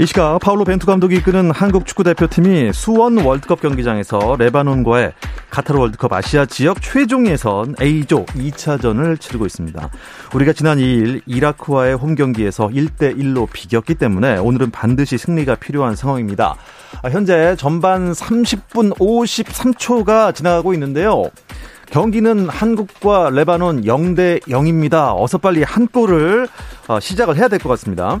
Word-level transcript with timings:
이 0.00 0.06
시각 0.06 0.38
파울로 0.38 0.64
벤투 0.64 0.86
감독이 0.86 1.16
이끄는 1.16 1.50
한국 1.50 1.84
축구 1.84 2.04
대표팀이 2.04 2.72
수원 2.72 3.18
월드컵 3.18 3.60
경기장에서 3.60 4.36
레바논과의 4.38 5.12
카타르 5.50 5.78
월드컵 5.78 6.14
아시아 6.14 6.46
지역 6.46 6.80
최종 6.80 7.26
예선 7.26 7.74
A조 7.78 8.24
2차전을 8.24 9.20
치르고 9.20 9.44
있습니다. 9.44 9.90
우리가 10.32 10.54
지난 10.54 10.78
2일 10.78 11.20
이라크와의 11.26 11.96
홈 11.96 12.14
경기에서 12.14 12.68
1대 12.68 13.14
1로 13.14 13.46
비겼기 13.52 13.96
때문에 13.96 14.38
오늘은 14.38 14.70
반드시 14.70 15.18
승리가 15.18 15.56
필요한 15.56 15.94
상황입니다. 15.94 16.56
아, 17.02 17.10
현재 17.10 17.54
전반 17.58 18.12
30분 18.12 18.96
53초가 18.96 20.34
지나가고 20.34 20.72
있는데요. 20.72 21.24
경기는 21.90 22.48
한국과 22.48 23.28
레바논 23.30 23.82
0대 23.82 24.40
0입니다. 24.44 25.14
어서 25.20 25.36
빨리 25.36 25.62
한 25.62 25.88
골을 25.88 26.48
어, 26.88 27.00
시작을 27.00 27.36
해야 27.36 27.48
될 27.48 27.58
것 27.58 27.68
같습니다. 27.68 28.18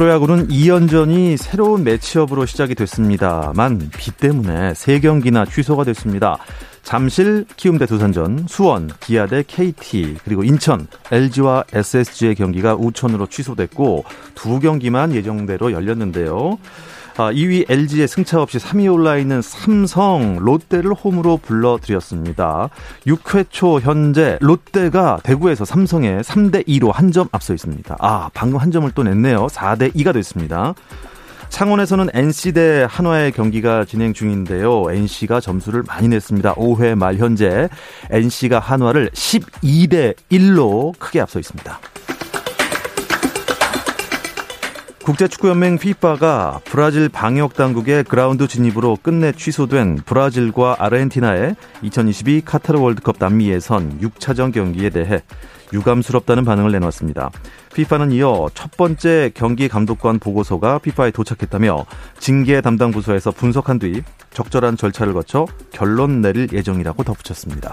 프로야구는 0.00 0.48
2연전이 0.48 1.36
새로운 1.36 1.84
매치업으로 1.84 2.46
시작이 2.46 2.74
됐습니다만 2.74 3.90
비 3.98 4.10
때문에 4.10 4.72
3경기나 4.72 5.46
취소가 5.52 5.84
됐습니다. 5.84 6.38
잠실 6.82 7.44
키움대 7.58 7.84
두산전, 7.84 8.46
수원 8.48 8.88
기아대 9.00 9.44
KT 9.46 10.16
그리고 10.24 10.42
인천 10.42 10.86
LG와 11.12 11.64
SSG의 11.74 12.34
경기가 12.34 12.76
우천으로 12.76 13.26
취소됐고 13.26 14.06
두 14.34 14.58
경기만 14.58 15.14
예정대로 15.14 15.70
열렸는데요. 15.70 16.56
2위 17.16 17.68
아, 17.68 17.72
LG의 17.72 18.08
승차 18.08 18.40
없이 18.40 18.58
3위 18.58 18.92
올라 18.92 19.16
있는 19.16 19.42
삼성, 19.42 20.36
롯데를 20.40 20.94
홈으로 20.94 21.36
불러드렸습니다. 21.38 22.70
6회 23.06 23.46
초 23.50 23.80
현재 23.80 24.38
롯데가 24.40 25.18
대구에서 25.22 25.64
삼성에 25.64 26.18
3대 26.20 26.66
2로 26.66 26.92
한 26.92 27.10
점 27.10 27.26
앞서 27.32 27.52
있습니다. 27.54 27.96
아, 27.98 28.30
방금 28.34 28.60
한 28.60 28.70
점을 28.70 28.88
또 28.92 29.02
냈네요. 29.02 29.48
4대 29.48 29.92
2가 29.96 30.12
됐습니다. 30.14 30.74
창원에서는 31.48 32.10
NC 32.14 32.52
대 32.52 32.86
한화의 32.88 33.32
경기가 33.32 33.84
진행 33.84 34.12
중인데요. 34.12 34.84
NC가 34.88 35.40
점수를 35.40 35.82
많이 35.84 36.06
냈습니다. 36.06 36.54
5회 36.54 36.94
말 36.94 37.16
현재 37.16 37.68
NC가 38.10 38.60
한화를 38.60 39.10
12대 39.10 40.14
1로 40.30 40.96
크게 41.00 41.20
앞서 41.20 41.40
있습니다. 41.40 41.80
국제축구연맹 45.04 45.74
FIFA가 45.74 46.60
브라질 46.64 47.08
방역 47.08 47.54
당국의 47.54 48.04
그라운드 48.04 48.46
진입으로 48.46 48.98
끝내 49.02 49.32
취소된 49.32 49.96
브라질과 50.04 50.76
아르헨티나의 50.78 51.56
2022 51.82 52.42
카타르 52.44 52.78
월드컵 52.78 53.16
남미 53.18 53.48
예선 53.50 53.98
6차전 54.00 54.52
경기에 54.52 54.90
대해 54.90 55.22
유감스럽다는 55.72 56.44
반응을 56.44 56.72
내놨습니다. 56.72 57.30
FIFA는 57.72 58.12
이어 58.12 58.50
첫 58.54 58.76
번째 58.76 59.30
경기 59.34 59.68
감독관 59.68 60.18
보고서가 60.18 60.76
FIFA에 60.76 61.12
도착했다며 61.12 61.86
징계 62.18 62.60
담당 62.60 62.90
부서에서 62.90 63.30
분석한 63.30 63.78
뒤 63.78 64.02
적절한 64.32 64.76
절차를 64.76 65.14
거쳐 65.14 65.46
결론 65.72 66.20
내릴 66.20 66.48
예정이라고 66.52 67.04
덧붙였습니다. 67.04 67.72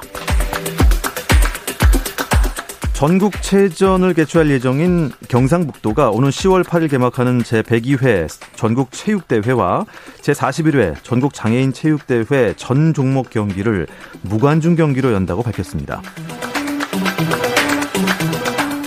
전국체전을 2.98 4.16
개최할 4.16 4.50
예정인 4.50 5.12
경상북도가 5.28 6.10
오는 6.10 6.30
10월 6.30 6.64
8일 6.64 6.90
개막하는 6.90 7.44
제102회 7.44 8.28
전국체육대회와 8.56 9.86
제41회 10.22 10.96
전국장애인 11.04 11.74
체육대회 11.74 12.56
전 12.58 12.96
종목 12.96 13.30
경기를 13.30 13.86
무관중 14.24 14.76
경기로 14.76 15.14
연다고 15.14 15.44
밝혔습니다. 15.44 16.02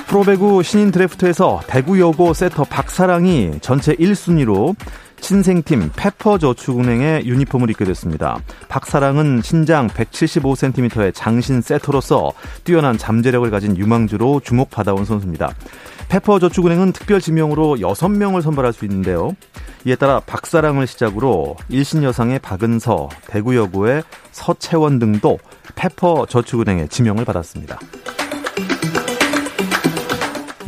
프로배구 0.09 0.65
신인 0.65 0.91
드래프트에서 0.91 1.61
대구여고 1.69 2.35
세터 2.35 2.65
박사랑이 2.65 3.61
전체 3.61 3.95
1순위로 3.95 4.75
친생팀 5.31 5.93
페퍼저축은행의 5.95 7.25
유니폼을 7.25 7.71
입게 7.71 7.85
됐습니다. 7.85 8.41
박사랑은 8.69 9.43
신장 9.43 9.87
175cm의 9.87 11.15
장신 11.15 11.61
세터로서 11.61 12.33
뛰어난 12.65 12.99
잠재력을 12.99 13.49
가진 13.49 13.77
유망주로 13.77 14.41
주목받아온 14.41 15.05
선수입니다. 15.05 15.55
페퍼저축은행은 16.09 16.91
특별 16.91 17.21
지명으로 17.21 17.77
6명을 17.77 18.43
선발할 18.43 18.73
수 18.73 18.85
있는데요. 18.87 19.37
이에 19.85 19.95
따라 19.95 20.19
박사랑을 20.19 20.89
시작으로 20.89 21.55
일신여상의 21.69 22.41
박은서, 22.41 23.09
대구여고의 23.29 24.03
서채원 24.33 24.99
등도 24.99 25.39
페퍼저축은행의 25.77 26.89
지명을 26.89 27.25
받았습니다. 27.25 27.79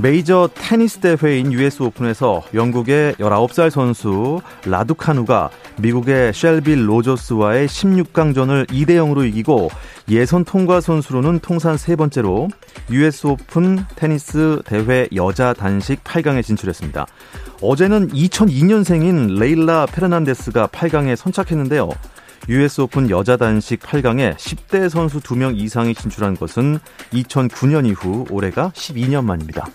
메이저 0.03 0.49
테니스 0.53 0.99
대회인 0.99 1.53
US 1.53 1.81
오픈에서 1.81 2.43
영국의 2.55 3.13
19살 3.21 3.71
선수 3.71 4.41
라두카누가 4.67 5.51
미국의 5.79 6.33
셸비 6.34 6.88
로저스와의 6.89 7.69
16강전을 7.69 8.67
2대 8.67 8.97
0으로 8.97 9.25
이기고 9.29 9.71
예선 10.09 10.45
통과 10.45 10.81
선수로는 10.81 11.39
통산 11.39 11.77
세 11.77 11.95
번째로 11.95 12.49
US 12.91 13.29
오픈 13.29 13.79
테니스 13.95 14.63
대회 14.65 15.07
여자 15.15 15.53
단식 15.53 16.03
8강에 16.03 16.43
진출했습니다. 16.43 17.07
어제는 17.61 18.09
2002년생인 18.09 19.39
레일라 19.39 19.87
페르난데스가 19.87 20.67
8강에 20.67 21.15
선착했는데요. 21.15 21.89
US 22.48 22.80
오픈 22.80 23.08
여자 23.08 23.36
단식 23.36 23.80
8강에 23.80 24.34
10대 24.34 24.88
선수 24.88 25.20
2명 25.20 25.56
이상이 25.56 25.94
진출한 25.94 26.36
것은 26.36 26.80
2009년 27.12 27.86
이후 27.86 28.26
올해가 28.30 28.72
12년 28.75 29.25
만입니다. 29.25 29.69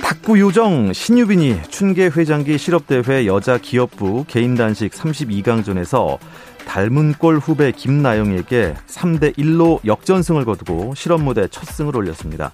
탁구 0.00 0.38
요정 0.38 0.92
신유빈이 0.92 1.62
춘계 1.68 2.06
회장기 2.06 2.58
실업대회 2.58 3.26
여자 3.26 3.58
기업부 3.58 4.24
개인 4.28 4.54
단식 4.54 4.92
32강전에서 4.92 6.18
닮은 6.64 7.14
꼴 7.14 7.38
후배 7.38 7.72
김나영에게 7.72 8.74
3대 8.86 9.36
1로 9.36 9.84
역전승을 9.84 10.44
거두고 10.44 10.94
실업 10.94 11.22
무대 11.22 11.48
첫 11.48 11.64
승을 11.66 11.96
올렸습니다. 11.96 12.52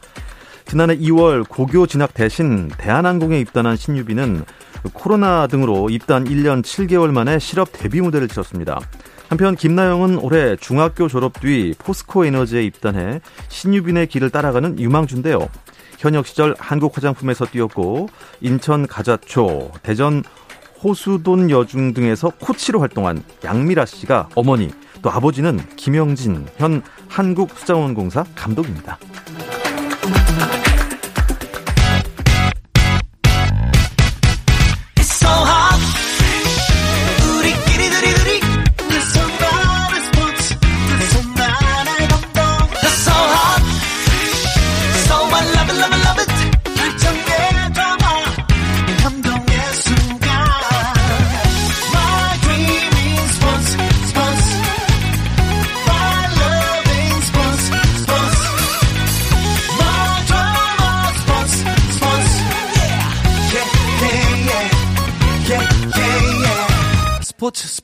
지난해 0.65 0.97
2월 0.97 1.47
고교 1.47 1.87
진학 1.87 2.15
대신 2.15 2.69
대한항공에 2.69 3.39
입단한 3.41 3.77
신유빈은 3.77 4.45
코로나 4.93 5.47
등으로 5.47 5.91
입단 5.91 6.25
1년 6.25 6.63
7개월 6.63 7.11
만에 7.11 7.39
실업 7.39 7.71
데뷔 7.73 8.01
무대를 8.01 8.29
치렀습니다. 8.29 8.81
한편 9.29 9.57
김나영은 9.57 10.19
올해 10.19 10.57
중학교 10.57 11.07
졸업 11.09 11.41
뒤 11.41 11.75
포스코 11.79 12.25
에너지에 12.25 12.63
입단해 12.65 13.21
신유빈의 13.49 14.07
길을 14.07 14.31
따라가는 14.31 14.81
유망주인데요. 14.81 15.49
현역 15.99 16.27
시절 16.27 16.55
한국 16.59 16.97
화장품에서 16.97 17.45
뛰었고 17.45 18.09
인천 18.41 18.87
가자초, 18.87 19.73
대전 19.83 20.23
호수돈 20.83 21.51
여중 21.51 21.93
등에서 21.93 22.31
코치로 22.39 22.81
활동한 22.81 23.23
양미라 23.45 23.85
씨가 23.85 24.29
어머니, 24.35 24.71
또 25.03 25.11
아버지는 25.11 25.59
김영진 25.77 26.47
현 26.57 26.83
한국수자원공사 27.09 28.25
감독입니다. 28.35 28.99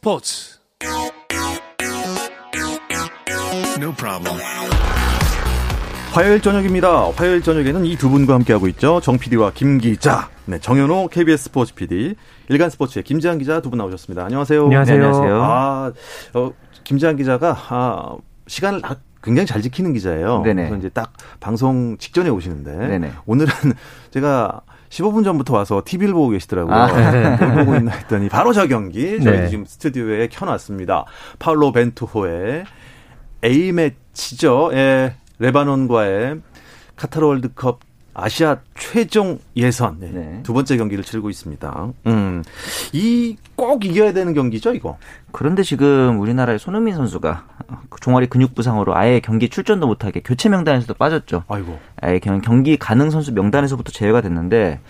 스포츠 0.05 0.59
스포츠 0.83 1.41
No 3.81 3.91
problem. 3.97 4.39
화요일 6.13 6.43
저녁입니다. 6.43 7.09
화요일 7.13 7.41
저녁에는 7.41 7.87
이 7.87 7.97
두 7.97 8.11
분과 8.11 8.35
함께하고 8.35 8.69
있죠. 8.69 9.01
정 9.01 9.17
PD와 9.19 9.53
김 9.55 9.79
기자, 9.79 10.29
네, 10.45 10.59
정현호 10.61 11.09
KBS 11.09 11.45
스포츠 11.45 11.73
PD, 11.75 12.17
일간 12.51 12.69
스포츠의 12.69 13.03
김지한 13.03 13.39
기자 13.39 13.63
두 13.63 13.71
분 13.71 13.79
나오셨습니다. 13.79 14.27
안녕하세요. 14.27 14.65
안녕하세요. 14.65 14.99
네, 14.99 15.05
안녕하세요. 15.07 15.43
아, 15.43 15.93
어, 16.35 16.53
김지한 16.85 17.17
기자가 17.17 17.57
아, 17.71 18.17
시간을 18.47 18.83
굉장히 19.23 19.47
잘 19.47 19.63
지키는 19.63 19.95
기자예요. 19.95 20.43
네네. 20.43 20.65
그래서 20.65 20.77
이제 20.77 20.91
딱 20.91 21.15
방송 21.41 21.97
직전에 21.97 22.29
오시는데 22.29 22.77
네네. 22.77 23.13
오늘은 23.25 23.51
제가 24.13 24.61
15분 24.95 25.25
전부터 25.25 25.55
와서 25.55 25.83
TV를 25.85 26.15
보고 26.15 26.29
계시더라고요. 26.29 26.75
아, 26.75 27.11
네. 27.11 27.37
뭘 27.37 27.65
보고 27.65 27.77
있나 27.77 27.93
했더니 27.93 28.29
바로 28.29 28.53
저 28.53 28.69
경기 28.69 29.21
저희 29.21 29.41
네. 29.41 29.49
지금 29.49 29.65
스튜디오에 29.65 30.29
켜놨습니다. 30.29 31.05
파울로 31.41 31.73
벤투호의 31.73 32.65
A 33.45 33.73
매치죠. 33.73 34.71
예, 34.75 35.17
레바논과의 35.41 36.41
카타르 36.95 37.27
월드컵 37.27 37.81
아시아 38.15 38.59
최종 38.79 39.39
예선 39.57 39.97
네. 39.99 40.11
네. 40.13 40.41
두 40.45 40.53
번째 40.55 40.77
경기를 40.77 41.03
치르고 41.05 41.31
있습니다. 41.31 41.89
음, 42.07 42.43
이 42.93 43.37
꼭 43.57 43.85
이겨야 43.85 44.13
되는 44.13 44.35
경기죠, 44.35 44.75
이거. 44.75 44.99
그런데 45.33 45.63
지금 45.63 46.19
우리나라의 46.21 46.59
손흥민 46.59 46.95
선수가 46.97 47.45
종아리 48.01 48.27
근육 48.27 48.55
부상으로 48.55 48.97
아예 48.97 49.21
경기 49.21 49.49
출전도 49.49 49.87
못하게 49.87 50.21
교체 50.25 50.49
명단에서도 50.49 50.93
빠졌죠. 50.95 51.45
아이고. 51.49 51.79
아예 52.01 52.19
경기 52.19 52.77
가능 52.77 53.11
선수 53.11 53.33
명단에서부터 53.33 53.93
제외가 53.93 54.21
됐는데 54.21 54.81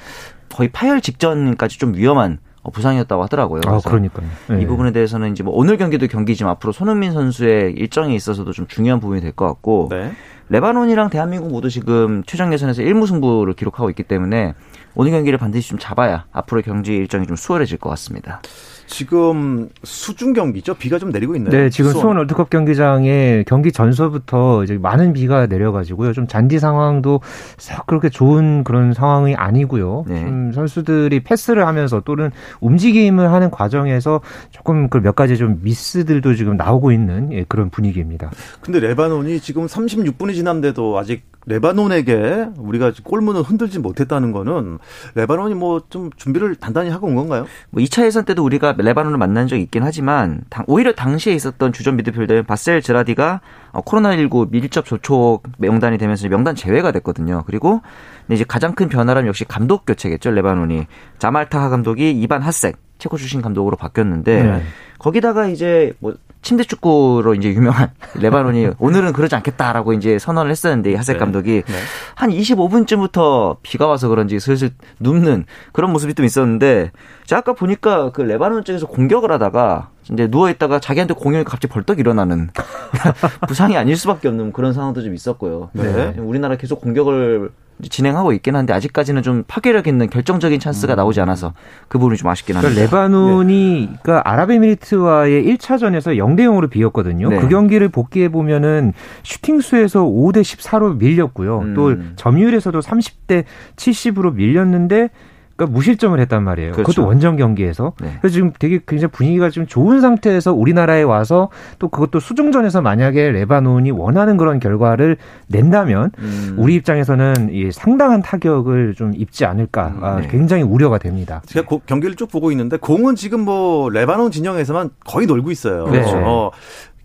거의 0.53 0.71
파열 0.71 1.01
직전까지 1.03 1.79
좀 1.79 1.95
위험한 1.95 2.39
부상이었다고 2.73 3.23
하더라고요. 3.25 3.61
아, 3.67 3.79
그러니까요. 3.85 4.27
네. 4.49 4.63
이 4.63 4.67
부분에 4.67 4.91
대해서는 4.93 5.33
이제 5.33 5.43
뭐 5.43 5.53
오늘 5.55 5.77
경기도 5.77 6.07
경기지만 6.07 6.53
앞으로 6.53 6.73
손흥민 6.73 7.13
선수의 7.13 7.73
일정에 7.75 8.15
있어서도 8.15 8.53
좀 8.53 8.67
중요한 8.67 9.01
부분이 9.01 9.21
될 9.21 9.33
것 9.33 9.47
같고 9.47 9.89
네. 9.91 10.13
레바논이랑 10.49 11.11
대한민국 11.11 11.51
모두 11.51 11.71
지금 11.71 12.23
최종 12.27 12.53
예선에서 12.53 12.83
1무 12.83 13.07
승부를 13.07 13.55
기록하고 13.55 13.89
있기 13.91 14.03
때문에 14.03 14.55
오늘 14.95 15.13
경기를 15.13 15.39
반드시 15.39 15.71
좀 15.71 15.79
잡아야 15.79 16.27
앞으로 16.33 16.63
경기 16.63 16.95
일정이 16.95 17.27
좀 17.27 17.37
수월해질 17.37 17.79
것 17.79 17.89
같습니다. 17.91 18.43
지금 18.87 19.69
수중 19.83 20.33
경기죠? 20.33 20.75
비가 20.75 20.99
좀 20.99 21.11
내리고 21.11 21.35
있나요? 21.37 21.51
네, 21.51 21.71
지금 21.71 21.91
수원, 21.91 22.03
수원 22.03 22.17
월드컵 22.19 22.51
경기장에 22.51 23.45
경기 23.47 23.73
전서부터 23.73 24.65
이제 24.65 24.77
많은 24.79 25.13
비가 25.13 25.47
내려가지고요. 25.47 26.13
좀 26.13 26.27
잔디 26.27 26.59
상황도 26.59 27.21
썩 27.59 27.87
그렇게 27.87 28.09
좋은 28.11 28.65
그런 28.65 28.93
상황이 28.93 29.35
아니고요. 29.35 30.05
네. 30.09 30.21
좀 30.21 30.53
선수들이 30.53 31.21
패스를 31.25 31.67
하면서 31.67 32.01
또는 32.01 32.31
움직임을 32.61 33.33
하는 33.33 33.51
과정에서 33.51 34.21
조금 34.51 34.89
그 34.89 35.05
몇 35.05 35.15
가지 35.15 35.37
좀 35.37 35.61
미스들도 35.63 36.35
지금 36.35 36.57
나오고 36.57 36.91
있는 36.91 37.31
예, 37.33 37.45
그런 37.45 37.69
분위기입니다. 37.69 38.31
근데 38.63 38.81
레바논이 38.81 39.41
지금 39.41 39.67
36분이 39.67 40.35
지난데도 40.35 40.99
아직 40.99 41.25
레바논에게 41.47 42.47
우리가 42.57 42.93
골문을 43.03 43.43
흔들지 43.43 43.79
못했다는 43.79 44.33
거는 44.33 44.79
레바논이 45.15 45.55
뭐 45.55 45.75
좀 45.91 46.09
준비를 46.17 46.55
단단히 46.57 46.89
하고 46.91 47.07
온 47.07 47.15
건가요? 47.17 47.47
뭐 47.71 47.83
2차 47.83 48.07
예선 48.07 48.25
때도 48.25 48.43
우리가 48.45 48.74
레바논을 48.77 49.19
만난 49.19 49.47
적이 49.47 49.63
있긴 49.63 49.83
하지만 49.83 50.43
오히려 50.67 50.93
당시에 50.93 51.35
있었던 51.35 51.73
주전 51.73 51.97
미드필더인 51.97 52.45
바셀 52.45 52.83
제라디가 52.83 53.41
어, 53.73 53.81
코로나19 53.83 54.51
밀접 54.51 54.85
접촉 54.85 55.43
명단이 55.59 55.99
되면서 55.99 56.29
명단 56.29 56.55
제외가 56.55 56.93
됐거든요. 56.93 57.45
그리고 57.47 57.83
이제 58.31 58.45
가장 58.47 58.75
큰 58.75 58.89
변화라면 58.89 59.29
역시 59.29 59.45
감독 59.45 59.87
교체겠죠. 59.87 60.31
레바논이 60.31 60.87
자말타하 61.19 61.69
감독이 61.69 62.11
이반 62.11 62.43
하색 62.43 62.77
체코 62.99 63.17
출신 63.17 63.43
감독으로 63.43 63.77
바뀌었는데 63.77 64.43
네. 64.43 64.63
거기다가 64.99 65.49
이제 65.49 65.93
뭐 65.99 66.15
침대 66.45 66.63
축구로 66.63 67.35
이제 67.35 67.49
유명한 67.49 67.91
레바논이 68.15 68.73
오늘은 68.79 69.15
그러지 69.15 69.35
않겠다라고 69.35 69.95
이제 69.95 70.19
선언을 70.19 70.51
했었는데 70.51 70.95
하색 70.95 71.17
네. 71.17 71.19
감독이 71.19 71.63
네. 71.67 71.75
한 72.15 72.31
25분쯤부터 72.31 73.57
비가 73.63 73.87
와서 73.87 74.09
그런지 74.09 74.39
슬슬 74.39 74.71
눕는 75.01 75.47
그런 75.73 75.91
모습이 75.91 76.15
좀 76.15 76.25
있었는데 76.27 76.93
제가 77.25 77.41
아까 77.41 77.55
보니까 77.55 78.13
그 78.13 78.21
레바논 78.21 78.65
쪽에서 78.65 78.87
공격을 78.87 79.33
하다가 79.33 79.89
이제 80.13 80.29
누워 80.29 80.51
있다가 80.51 80.79
자기한테 80.79 81.15
공격이 81.15 81.45
갑자기 81.45 81.73
벌떡 81.73 81.99
일어나는 81.99 82.51
부상이 83.49 83.79
아닐 83.79 83.97
수밖에 83.97 84.29
없는 84.29 84.53
그런 84.53 84.75
상황도 84.75 85.03
좀 85.03 85.15
있었고요. 85.15 85.71
네. 85.73 86.15
우리나라 86.19 86.57
계속 86.57 86.83
공격을 86.83 87.51
진행하고 87.83 88.33
있긴 88.33 88.57
한데 88.57 88.73
아직까지는 88.73 89.23
좀 89.23 89.45
파괴력 89.47 89.87
있는 89.87 90.09
결정적인 90.09 90.61
찬스가 90.61 90.95
음. 90.95 90.97
나오지 90.97 91.21
않아서 91.21 91.55
그 91.89 91.99
부분이 91.99 92.17
좀 92.17 92.29
아쉽긴 92.29 92.57
합니다. 92.57 92.73
그러니까 92.73 92.97
레바논이 92.97 93.89
네. 93.91 93.99
그러니까 94.03 94.31
아랍에미리트와의 94.31 95.45
1차전에서 95.45 96.17
0대 96.17 96.41
0으로 96.41 96.71
비겼거든요. 96.71 97.29
네. 97.29 97.39
그 97.39 97.49
경기를 97.49 97.89
복기해 97.89 98.29
보면은 98.29 98.93
슈팅 99.23 99.61
수에서 99.61 100.05
5대 100.05 100.43
14로 100.43 100.97
밀렸고요. 100.97 101.59
음. 101.61 101.75
또 101.75 101.97
점유율에서도 102.17 102.79
30대 102.81 103.45
70으로 103.77 104.35
밀렸는데 104.35 105.11
그러니까 105.57 105.75
무실점을 105.75 106.19
했단 106.19 106.43
말이에요. 106.43 106.73
그렇죠. 106.73 106.91
그것도 106.91 107.07
원정 107.07 107.37
경기에서. 107.37 107.93
네. 108.01 108.17
그래서 108.21 108.35
지금 108.35 108.53
되게 108.59 108.81
굉장히 108.87 109.13
분위기가 109.13 109.51
좀 109.51 109.67
좋은 109.67 110.01
상태에서 110.01 110.53
우리나라에 110.53 111.03
와서 111.03 111.49
또 111.79 111.89
그것도 111.89 112.21
수중전에서 112.21 112.83
만약에 112.83 113.31
레바논이 113.31 113.91
원하는 113.93 114.37
그런 114.37 114.59
결과를 114.59 115.17
낸다면 115.49 116.11
음. 116.19 116.55
우리 116.59 116.75
입장에서는 116.75 117.51
이 117.53 117.71
상당한 117.71 118.23
타격을 118.23 118.95
좀 118.95 119.13
입지 119.15 119.45
않을까 119.45 119.89
음, 119.89 120.05
아, 120.05 120.21
네. 120.21 120.29
굉장히 120.29 120.63
우려가 120.63 120.99
됩니다. 120.99 121.43
제가 121.47 121.67
고, 121.67 121.81
경기를 121.87 122.17
쭉 122.17 122.29
보고 122.31 122.51
있는데 122.51 122.77
공은 122.77 123.15
지금 123.15 123.41
뭐 123.41 123.89
레바논 123.91 124.33
진영에서만 124.33 124.91
거의 125.05 125.27
놀고 125.27 125.51
있어요. 125.51 125.85
그렇죠. 125.85 126.17
어, 126.17 126.51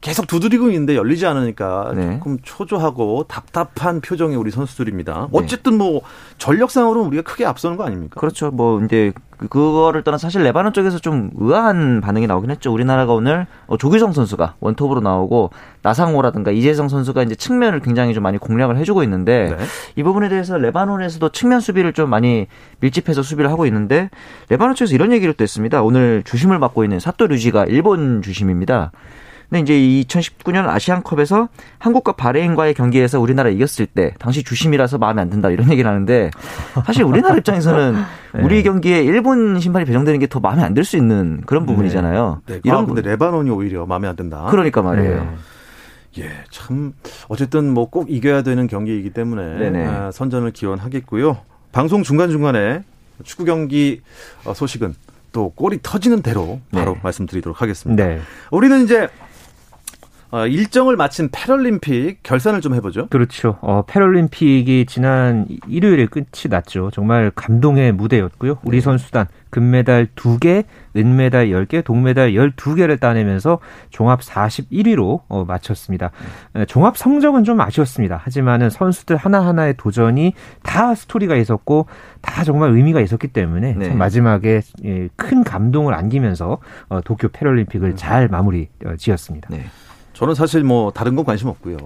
계속 0.01 0.27
두드리고 0.27 0.69
있는데 0.69 0.95
열리지 0.95 1.25
않으니까 1.25 1.91
네. 1.93 2.13
조금 2.13 2.37
초조하고 2.41 3.25
답답한 3.27 3.99
표정의 3.99 4.37
우리 4.37 4.49
선수들입니다. 4.49 5.27
네. 5.31 5.39
어쨌든 5.39 5.77
뭐 5.77 6.01
전력상으로는 6.37 7.07
우리가 7.09 7.23
크게 7.23 7.45
앞서는 7.45 7.75
거 7.75 7.83
아닙니까? 7.83 8.17
그렇죠. 8.17 8.49
뭐 8.49 8.81
이제 8.81 9.11
그, 9.37 9.47
그거를 9.49 10.03
떠나 10.03 10.17
사실 10.17 10.41
레바논 10.43 10.71
쪽에서 10.71 10.99
좀 10.99 11.31
의아한 11.35 11.99
반응이 11.99 12.27
나오긴 12.27 12.49
했죠. 12.49 12.71
우리나라가 12.71 13.13
오늘 13.13 13.45
어, 13.67 13.75
조규성 13.75 14.13
선수가 14.13 14.55
원톱으로 14.61 15.01
나오고 15.01 15.51
나상호라든가 15.81 16.51
이재성 16.51 16.87
선수가 16.87 17.23
이제 17.23 17.35
측면을 17.35 17.81
굉장히 17.81 18.13
좀 18.13 18.23
많이 18.23 18.37
공략을 18.37 18.77
해주고 18.77 19.03
있는데 19.03 19.55
네. 19.57 19.65
이 19.97 20.03
부분에 20.03 20.29
대해서 20.29 20.57
레바논에서도 20.57 21.27
측면 21.29 21.59
수비를 21.59 21.91
좀 21.91 22.09
많이 22.09 22.47
밀집해서 22.79 23.21
수비를 23.21 23.51
하고 23.51 23.65
있는데 23.65 24.09
레바논 24.47 24.75
쪽에서 24.75 24.95
이런 24.95 25.11
얘기를 25.11 25.33
또 25.33 25.43
했습니다. 25.43 25.81
오늘 25.81 26.23
주심을 26.23 26.57
맡고 26.57 26.85
있는 26.85 27.01
사토 27.01 27.27
류지가 27.27 27.65
일본 27.65 28.21
주심입니다. 28.21 28.91
근데 29.49 29.61
이제 29.61 30.07
2019년 30.07 30.67
아시안컵에서 30.67 31.49
한국과 31.79 32.11
바레인과의 32.13 32.75
경기에서 32.75 33.19
우리나라 33.19 33.49
이겼을 33.49 33.87
때 33.87 34.13
당시 34.19 34.43
주심이라서 34.43 34.99
마음에 34.99 35.21
안 35.21 35.29
든다 35.31 35.49
이런 35.49 35.71
얘기를 35.71 35.89
하는데 35.89 36.29
사실 36.85 37.03
우리나라 37.03 37.35
입장에서는 37.37 37.95
네. 38.35 38.43
우리 38.43 38.61
경기에 38.63 39.01
일본 39.03 39.59
심판이 39.59 39.85
배정되는 39.85 40.19
게 40.19 40.27
더 40.27 40.39
마음에 40.39 40.61
안 40.61 40.75
들 40.75 40.83
수 40.83 40.97
있는 40.97 41.41
그런 41.47 41.63
네. 41.65 41.71
부분이잖아요. 41.73 42.41
네. 42.45 42.53
네. 42.55 42.61
이런 42.63 42.83
아, 42.83 42.85
근데 42.85 43.01
레바논이 43.01 43.49
오히려 43.49 43.85
마음에 43.87 44.07
안 44.07 44.15
든다. 44.15 44.45
그러니까 44.51 44.83
말이에요. 44.83 45.23
네. 45.23 46.23
예, 46.23 46.29
참 46.51 46.93
어쨌든 47.27 47.71
뭐 47.73 47.87
꼭 47.89 48.11
이겨야 48.11 48.43
되는 48.43 48.67
경기이기 48.67 49.11
때문에 49.11 49.85
아, 49.87 50.11
선전을 50.11 50.51
기원하겠고요. 50.51 51.37
방송 51.71 52.03
중간 52.03 52.29
중간에 52.29 52.83
축구 53.23 53.45
경기 53.45 54.01
어, 54.45 54.53
소식은 54.53 54.93
또 55.31 55.51
골이 55.55 55.79
터지는 55.83 56.21
대로 56.23 56.59
바로 56.71 56.93
네. 56.93 56.99
말씀드리도록 57.03 57.61
하겠습니다. 57.61 58.03
네. 58.03 58.19
우리는 58.51 58.83
이제 58.83 59.07
어, 60.31 60.45
일정을 60.45 60.95
마친 60.95 61.29
패럴림픽 61.31 62.21
결산을 62.21 62.61
좀 62.61 62.75
해보죠. 62.75 63.07
그렇죠. 63.07 63.57
어, 63.61 63.83
패럴림픽이 63.87 64.85
지난 64.87 65.47
일요일에 65.67 66.05
끝이 66.05 66.49
났죠. 66.49 66.91
정말 66.93 67.31
감동의 67.33 67.93
무대였고요. 67.93 68.59
우리 68.63 68.77
네. 68.77 68.81
선수단 68.81 69.25
금메달 69.49 70.09
2개, 70.15 70.65
은메달 70.95 71.47
10개, 71.47 71.83
동메달 71.83 72.33
12개를 72.33 72.99
따내면서 72.99 73.57
종합 73.89 74.21
41위로 74.21 75.21
어, 75.27 75.45
마쳤습니다. 75.45 76.11
네. 76.53 76.65
종합 76.65 76.95
성적은 76.95 77.43
좀 77.43 77.59
아쉬웠습니다. 77.59 78.21
하지만은 78.23 78.69
선수들 78.69 79.17
하나하나의 79.17 79.75
도전이 79.77 80.33
다 80.61 80.93
스토리가 80.93 81.35
있었고 81.37 81.87
다 82.21 82.43
정말 82.43 82.69
의미가 82.71 83.01
있었기 83.01 83.29
때문에 83.29 83.73
네. 83.73 83.89
마지막에 83.95 84.61
예, 84.85 85.09
큰 85.15 85.43
감동을 85.43 85.95
안기면서 85.95 86.59
어, 86.89 87.01
도쿄 87.01 87.29
패럴림픽을 87.29 87.89
음. 87.89 87.95
잘 87.95 88.27
마무리 88.27 88.67
어, 88.85 88.95
지었습니다. 88.95 89.49
네. 89.49 89.65
저는 90.19 90.35
사실 90.35 90.63
뭐 90.65 90.91
다른 90.91 91.15
건 91.15 91.23
관심 91.23 91.47
없고요. 91.47 91.77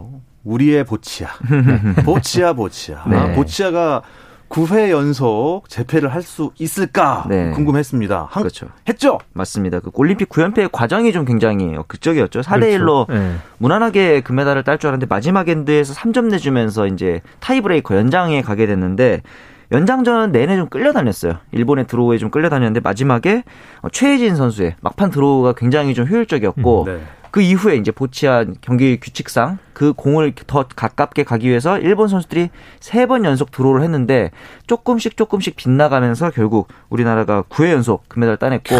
우리의 0.43 0.85
보치아. 0.85 1.27
보치아 2.03 2.53
보치아. 2.53 3.03
네. 3.07 3.15
아, 3.15 3.31
보치아가 3.33 4.01
9회 4.49 4.89
연속 4.89 5.69
제패를 5.69 6.11
할 6.11 6.23
수 6.23 6.51
있을까 6.57 7.25
네. 7.29 7.51
궁금했습니다. 7.51 8.27
한, 8.31 8.41
그렇죠. 8.41 8.67
했죠? 8.89 9.19
맞습니다. 9.33 9.79
그 9.81 9.91
올림픽 9.93 10.29
9연패의 10.29 10.69
과정이 10.71 11.11
좀 11.11 11.25
굉장히 11.25 11.75
극적이었죠. 11.87 12.41
4대 12.41 12.75
1로 12.75 13.05
그렇죠. 13.05 13.23
네. 13.23 13.35
무난하게 13.59 14.21
금메달을 14.21 14.63
딸 14.63 14.79
줄 14.79 14.87
알았는데 14.87 15.05
마지막 15.13 15.47
엔드에서 15.47 15.93
3점 15.93 16.29
내주면서 16.31 16.87
이제 16.87 17.21
타이브레이커 17.39 17.95
연장에 17.95 18.41
가게 18.41 18.65
됐는데 18.65 19.21
연장전 19.71 20.31
내내 20.31 20.55
좀 20.57 20.69
끌려다녔어요. 20.69 21.37
일본의 21.51 21.85
드로우에 21.85 22.17
좀 22.17 22.31
끌려다녔는데 22.31 22.79
마지막에 22.79 23.43
최예진 23.91 24.35
선수의 24.35 24.75
막판 24.81 25.11
드로우가 25.11 25.53
굉장히 25.53 25.93
좀 25.93 26.07
효율적이었고 26.07 26.83
음, 26.83 26.85
네. 26.85 26.99
그 27.33 27.41
이후에 27.41 27.77
이제 27.77 27.89
보치아 27.91 28.57
경기 28.61 28.99
규칙상 28.99 29.57
그 29.73 29.93
공을 29.93 30.33
더 30.45 30.65
가깝게 30.67 31.23
가기 31.23 31.49
위해서 31.49 31.79
일본 31.79 32.07
선수들이 32.07 32.51
세 32.79 33.07
번 33.07 33.25
연속 33.25 33.49
드로우를 33.49 33.81
했는데 33.81 34.29
조금씩 34.67 35.17
조금씩 35.17 35.55
빗나가면서 35.55 36.29
결국 36.29 36.67
우리나라가 36.91 37.41
9회 37.49 37.71
연속 37.71 38.07
금메달 38.07 38.37
따냈고 38.37 38.75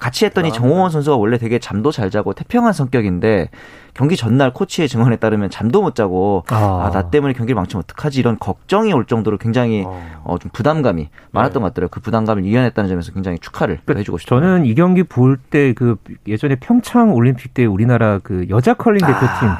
같이 0.00 0.24
했더니 0.24 0.52
정호원 0.52 0.90
선수가 0.90 1.16
원래 1.16 1.38
되게 1.38 1.60
잠도 1.60 1.92
잘 1.92 2.10
자고 2.10 2.32
태평한 2.32 2.72
성격인데 2.72 3.50
경기 3.94 4.16
전날 4.16 4.52
코치의 4.52 4.88
증언에 4.88 5.16
따르면 5.16 5.50
잠도 5.50 5.82
못 5.82 5.94
자고 5.94 6.44
아, 6.50 6.86
아 6.86 6.90
나 6.90 7.10
때문에 7.10 7.32
경기를 7.34 7.54
망치면 7.54 7.84
어떡하지 7.84 8.18
이런 8.20 8.38
걱정이 8.38 8.92
올 8.92 9.04
정도로 9.06 9.38
굉장히 9.38 9.84
어. 9.86 10.20
어, 10.24 10.38
좀 10.38 10.50
부담감이 10.52 11.08
많았던 11.30 11.54
네. 11.54 11.60
것 11.60 11.68
같더라고요. 11.68 11.88
그 11.90 12.00
부담감을 12.00 12.44
이겨냈다는 12.44 12.88
점에서 12.90 13.12
굉장히 13.12 13.38
축하를 13.38 13.78
그러니까 13.84 14.00
해주고 14.00 14.18
싶어요. 14.18 14.40
저는 14.40 14.66
이 14.66 14.74
경기 14.74 15.02
볼 15.02 15.38
때 15.50 15.72
그 15.74 15.96
예전에 16.26 16.56
평창 16.56 17.12
올림픽 17.14 17.54
때 17.54 17.64
우리나라 17.64 18.18
그 18.22 18.46
여자 18.50 18.74
컬링 18.74 19.04
아, 19.04 19.06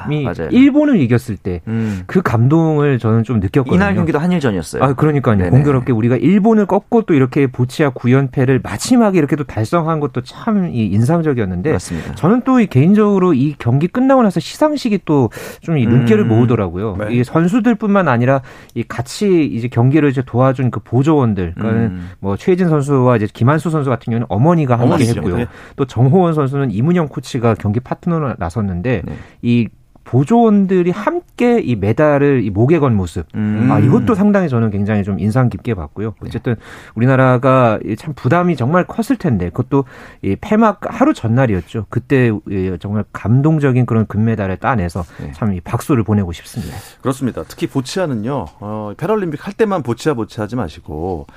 대표팀이 0.08 0.26
아, 0.28 0.32
일본을 0.50 1.00
이겼을 1.00 1.36
때그 1.36 1.70
음. 1.70 2.02
그 2.06 2.20
감동을 2.22 2.98
저는 2.98 3.22
좀 3.24 3.40
느꼈거든요. 3.40 3.74
이날 3.76 3.94
경기도 3.94 4.18
한일전이었어요. 4.18 4.82
아 4.82 4.92
그러니까요. 4.94 5.36
네네. 5.36 5.50
공교롭게 5.50 5.92
우리가 5.92 6.16
일본을 6.16 6.66
꺾고 6.66 7.02
또 7.02 7.14
이렇게 7.14 7.46
보치아 7.46 7.90
9연패를 7.90 8.62
마지막에 8.62 9.18
이렇게 9.18 9.36
또 9.36 9.44
달성한 9.44 10.00
것도 10.00 10.22
참 10.22 10.70
인상적이었는데 10.72 11.72
맞습니다. 11.72 12.14
저는 12.14 12.42
또 12.44 12.56
개인적으로 12.68 13.34
이 13.34 13.54
경기 13.58 13.86
끝나고 13.88 14.19
나서 14.22 14.40
시상식이 14.40 15.00
또좀 15.04 15.76
눈길을 15.76 16.24
음. 16.24 16.28
모으더라고요. 16.28 16.96
네. 16.96 17.14
이 17.14 17.24
선수들뿐만 17.24 18.08
아니라 18.08 18.42
이 18.74 18.82
같이 18.82 19.44
이제 19.44 19.68
경기를 19.68 20.10
이제 20.10 20.22
도와준 20.24 20.70
그 20.70 20.80
보조원들, 20.80 21.54
그러니까 21.56 21.94
음. 21.94 22.10
뭐 22.20 22.36
최진 22.36 22.68
선수와 22.68 23.16
이제 23.16 23.26
김한수 23.32 23.70
선수 23.70 23.90
같은 23.90 24.10
경우는 24.10 24.26
어머니가 24.28 24.78
함께 24.78 25.06
했고요. 25.06 25.36
네. 25.36 25.46
또 25.76 25.84
정호원 25.84 26.34
선수는 26.34 26.70
이문영 26.70 27.08
코치가 27.08 27.54
경기 27.54 27.80
파트너로 27.80 28.34
나섰는데 28.38 29.02
네. 29.04 29.12
이 29.42 29.68
보조원들이 30.10 30.90
함께 30.90 31.60
이 31.60 31.76
메달을 31.76 32.42
이 32.42 32.50
목에 32.50 32.80
건 32.80 32.96
모습. 32.96 33.26
음. 33.36 33.68
아, 33.70 33.78
이것도 33.78 34.16
상당히 34.16 34.48
저는 34.48 34.70
굉장히 34.70 35.04
좀 35.04 35.20
인상 35.20 35.48
깊게 35.48 35.74
봤고요. 35.74 36.14
네. 36.20 36.28
어쨌든 36.28 36.56
우리나라가 36.96 37.78
참 37.96 38.12
부담이 38.14 38.56
정말 38.56 38.84
컸을 38.84 39.16
텐데 39.18 39.50
그것도 39.50 39.84
이 40.22 40.34
폐막 40.40 40.80
하루 40.82 41.14
전날이었죠. 41.14 41.86
그때 41.90 42.32
정말 42.80 43.04
감동적인 43.12 43.86
그런 43.86 44.04
금메달을 44.06 44.56
따내서 44.56 45.04
네. 45.20 45.30
참이 45.30 45.60
박수를 45.60 46.02
보내고 46.02 46.32
싶습니다. 46.32 46.76
그렇습니다. 47.02 47.44
특히 47.46 47.68
보치아는요. 47.68 48.46
어, 48.58 48.92
패럴림픽 48.96 49.46
할 49.46 49.52
때만 49.52 49.84
보치아 49.84 50.14
보치아 50.14 50.42
하지 50.42 50.56
마시고 50.56 51.28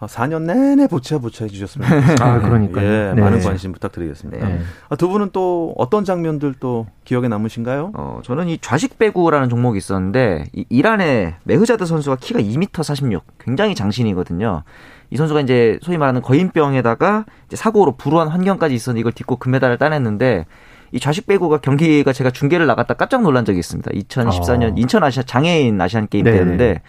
4년 0.00 0.34
어, 0.34 0.38
내내 0.40 0.86
보치아 0.88 1.18
보치아 1.18 1.46
해주셨으면 1.46 1.88
좋겠습니다. 1.88 2.24
아, 2.24 2.40
그러니까 2.40 2.82
예, 2.82 3.12
네. 3.14 3.20
많은 3.20 3.40
관심 3.40 3.72
부탁드리겠습니다. 3.72 4.46
네. 4.46 4.60
아, 4.90 4.96
두 4.96 5.08
분은 5.08 5.30
또 5.32 5.74
어떤 5.78 6.04
장면들 6.04 6.54
또 6.60 6.86
기억에 7.04 7.28
남으신가요? 7.28 7.92
어, 7.94 8.20
저는 8.22 8.48
이 8.48 8.58
좌식 8.58 8.98
배구라는 8.98 9.48
종목이 9.48 9.78
있었는데 9.78 10.44
이 10.52 10.66
이란의 10.68 11.36
메흐자드 11.44 11.86
선수가 11.86 12.16
키가 12.16 12.40
2m 12.40 12.82
46, 12.82 13.24
굉장히 13.38 13.74
장신이거든요. 13.74 14.64
이 15.10 15.16
선수가 15.16 15.40
이제 15.40 15.78
소위 15.82 15.96
말하는 15.96 16.20
거인병에다가 16.20 17.24
이제 17.46 17.56
사고로 17.56 17.96
불우한 17.96 18.28
환경까지 18.28 18.74
있었는데 18.74 19.00
이걸 19.00 19.12
딛고 19.12 19.36
금메달을 19.36 19.78
따냈는데 19.78 20.44
이 20.92 21.00
좌식 21.00 21.26
배구가 21.26 21.58
경기가 21.58 22.12
제가 22.12 22.30
중계를 22.30 22.66
나갔다 22.66 22.94
깜짝 22.94 23.22
놀란 23.22 23.44
적이 23.44 23.60
있습니다. 23.60 23.90
2014년 23.90 24.72
어. 24.72 24.74
인천 24.76 25.02
아시아 25.02 25.22
장애인 25.22 25.80
아시안 25.80 26.06
게임 26.08 26.24
때였는데 26.24 26.82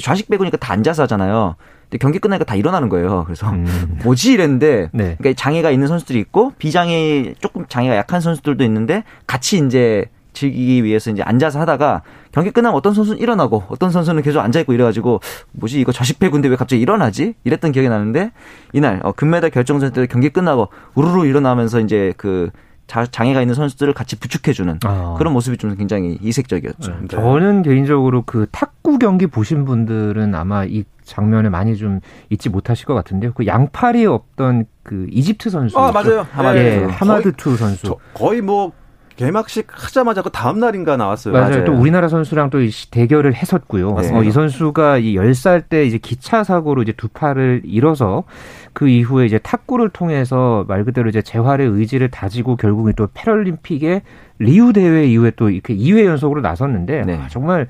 좌식 0.00 0.28
배구니까 0.28 0.56
다 0.56 0.72
앉아서 0.72 1.04
하잖아요. 1.04 1.56
경기 2.00 2.18
끝나니까 2.18 2.44
다 2.44 2.54
일어나는 2.54 2.88
거예요. 2.88 3.24
그래서 3.24 3.50
음. 3.50 3.98
뭐지 4.04 4.32
이랬는데 4.32 4.90
네. 4.92 5.16
그러니까 5.18 5.32
장애가 5.34 5.70
있는 5.70 5.86
선수들이 5.86 6.18
있고 6.20 6.52
비장애 6.58 7.34
조금 7.40 7.66
장애가 7.68 7.96
약한 7.96 8.20
선수들도 8.20 8.64
있는데 8.64 9.04
같이 9.26 9.58
이제 9.58 10.06
즐기기 10.34 10.84
위해서 10.84 11.10
이제 11.10 11.22
앉아서 11.22 11.60
하다가 11.60 12.02
경기 12.32 12.50
끝나면 12.50 12.76
어떤 12.76 12.92
선수는 12.92 13.20
일어나고 13.20 13.64
어떤 13.68 13.90
선수는 13.90 14.22
계속 14.22 14.40
앉아 14.40 14.60
있고 14.60 14.72
이래가지고 14.72 15.20
뭐지 15.52 15.80
이거 15.80 15.92
배구인데 16.18 16.48
왜 16.48 16.56
갑자기 16.56 16.82
일어나지? 16.82 17.34
이랬던 17.44 17.72
기억이 17.72 17.88
나는데 17.88 18.32
이날 18.72 19.00
어, 19.04 19.12
금메달 19.12 19.50
결정전 19.50 19.92
때 19.92 20.06
경기 20.06 20.28
끝나고 20.28 20.68
우르르 20.94 21.24
일어나면서 21.26 21.80
이제 21.80 22.12
그 22.16 22.50
장애가 22.86 23.40
있는 23.40 23.54
선수들을 23.54 23.92
같이 23.94 24.18
부축해주는 24.18 24.80
아. 24.84 25.14
그런 25.18 25.32
모습이 25.32 25.56
좀 25.56 25.74
굉장히 25.76 26.18
이색적이었죠. 26.20 26.92
네. 27.02 27.08
저는 27.08 27.62
개인적으로 27.62 28.22
그 28.26 28.46
탁구 28.52 28.98
경기 28.98 29.26
보신 29.26 29.64
분들은 29.64 30.34
아마 30.34 30.64
이 30.64 30.84
장면을 31.02 31.50
많이 31.50 31.76
좀 31.76 32.00
잊지 32.30 32.48
못하실 32.48 32.86
것 32.86 32.94
같은데요. 32.94 33.32
그 33.34 33.46
양팔이 33.46 34.06
없던 34.06 34.66
그 34.82 35.06
이집트 35.10 35.50
선수. 35.50 35.78
아 35.78 35.92
맞아요. 35.92 36.26
하마드, 36.30 36.58
예, 36.58 36.84
하마드투 36.84 37.56
선수. 37.56 37.96
거의 38.14 38.40
뭐 38.40 38.72
개막식 39.16 39.66
하자마자 39.70 40.22
그 40.22 40.30
다음 40.30 40.58
날인가 40.58 40.96
나왔어요. 40.96 41.32
맞아요. 41.32 41.50
맞아요. 41.50 41.64
또 41.64 41.72
우리나라 41.72 42.08
선수랑 42.08 42.50
또 42.50 42.58
대결을 42.90 43.34
했었고요. 43.34 43.94
네. 44.00 44.12
어, 44.12 44.24
이 44.24 44.30
선수가 44.30 44.98
이 44.98 45.14
10살 45.14 45.68
때 45.68 45.84
이제 45.84 45.98
기차 45.98 46.42
사고로 46.42 46.82
이제 46.82 46.92
두 46.92 47.08
팔을 47.08 47.62
잃어서 47.64 48.24
그 48.72 48.88
이후에 48.88 49.26
이제 49.26 49.38
탁구를 49.38 49.90
통해서 49.90 50.64
말 50.66 50.84
그대로 50.84 51.08
이제 51.08 51.22
재활의 51.22 51.68
의지를 51.68 52.10
다지고 52.10 52.56
결국에 52.56 52.92
또 52.96 53.08
패럴림픽에 53.14 54.02
리우 54.40 54.72
대회 54.72 55.06
이후에 55.06 55.32
또 55.36 55.50
이렇게 55.50 55.76
2회 55.76 56.04
연속으로 56.04 56.40
나섰는데 56.40 57.02
네. 57.02 57.14
아, 57.14 57.28
정말 57.28 57.68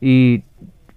이 0.00 0.40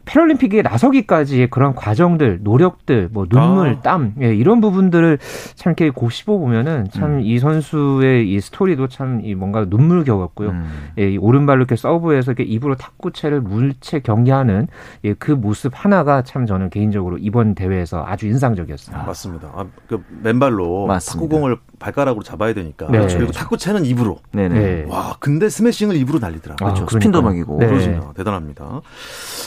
패럴림픽에 0.05 0.61
나서기까지의 0.63 1.49
그런 1.49 1.73
과정들, 1.75 2.39
노력들, 2.43 3.09
뭐 3.11 3.25
눈물, 3.25 3.69
아. 3.69 3.81
땀 3.81 4.13
예, 4.21 4.35
이런 4.35 4.59
부분들을 4.61 5.17
참 5.55 5.71
이렇게 5.71 5.89
곱씹어 5.89 6.37
보면은 6.37 6.87
참이 6.91 7.33
음. 7.33 7.39
선수의 7.39 8.29
이 8.31 8.39
스토리도 8.41 8.87
참 8.87 9.13
이 9.23 9.35
뭔가 9.35 9.65
눈물겨웠고요. 9.69 10.49
음. 10.49 10.65
예, 10.97 11.11
이 11.11 11.17
오른발로 11.17 11.59
이렇게 11.59 11.75
서브해서 11.75 12.31
이렇게 12.31 12.43
입으로 12.43 12.75
탁구채를 12.75 13.41
물채 13.41 13.99
경기하는 13.99 14.67
예, 15.03 15.13
그 15.13 15.31
모습 15.31 15.71
하나가 15.75 16.23
참 16.23 16.45
저는 16.45 16.69
개인적으로 16.69 17.17
이번 17.17 17.55
대회에서 17.55 18.03
아주 18.05 18.27
인상적이었어요. 18.27 18.97
아, 18.97 19.03
맞습니다. 19.03 19.49
아, 19.55 19.65
그 19.87 20.03
맨발로 20.23 20.87
맞습니다. 20.87 21.21
탁구공을 21.21 21.57
발가락으로 21.83 22.23
잡아야 22.23 22.53
되니까 22.53 22.87
네. 22.89 23.05
그리고 23.07 23.31
탁구채는 23.33 23.85
입으로. 23.85 24.19
네네. 24.31 24.59
네. 24.59 24.85
와, 24.87 25.17
근데 25.19 25.49
스매싱을 25.49 25.97
입으로 25.97 26.19
날리더라고요. 26.19 26.69
아, 26.69 26.73
그렇죠. 26.73 26.89
스핀도 26.89 27.21
막이고. 27.21 27.57
네. 27.59 27.67
그렇습니다. 27.67 28.13
대단합니다. 28.15 28.81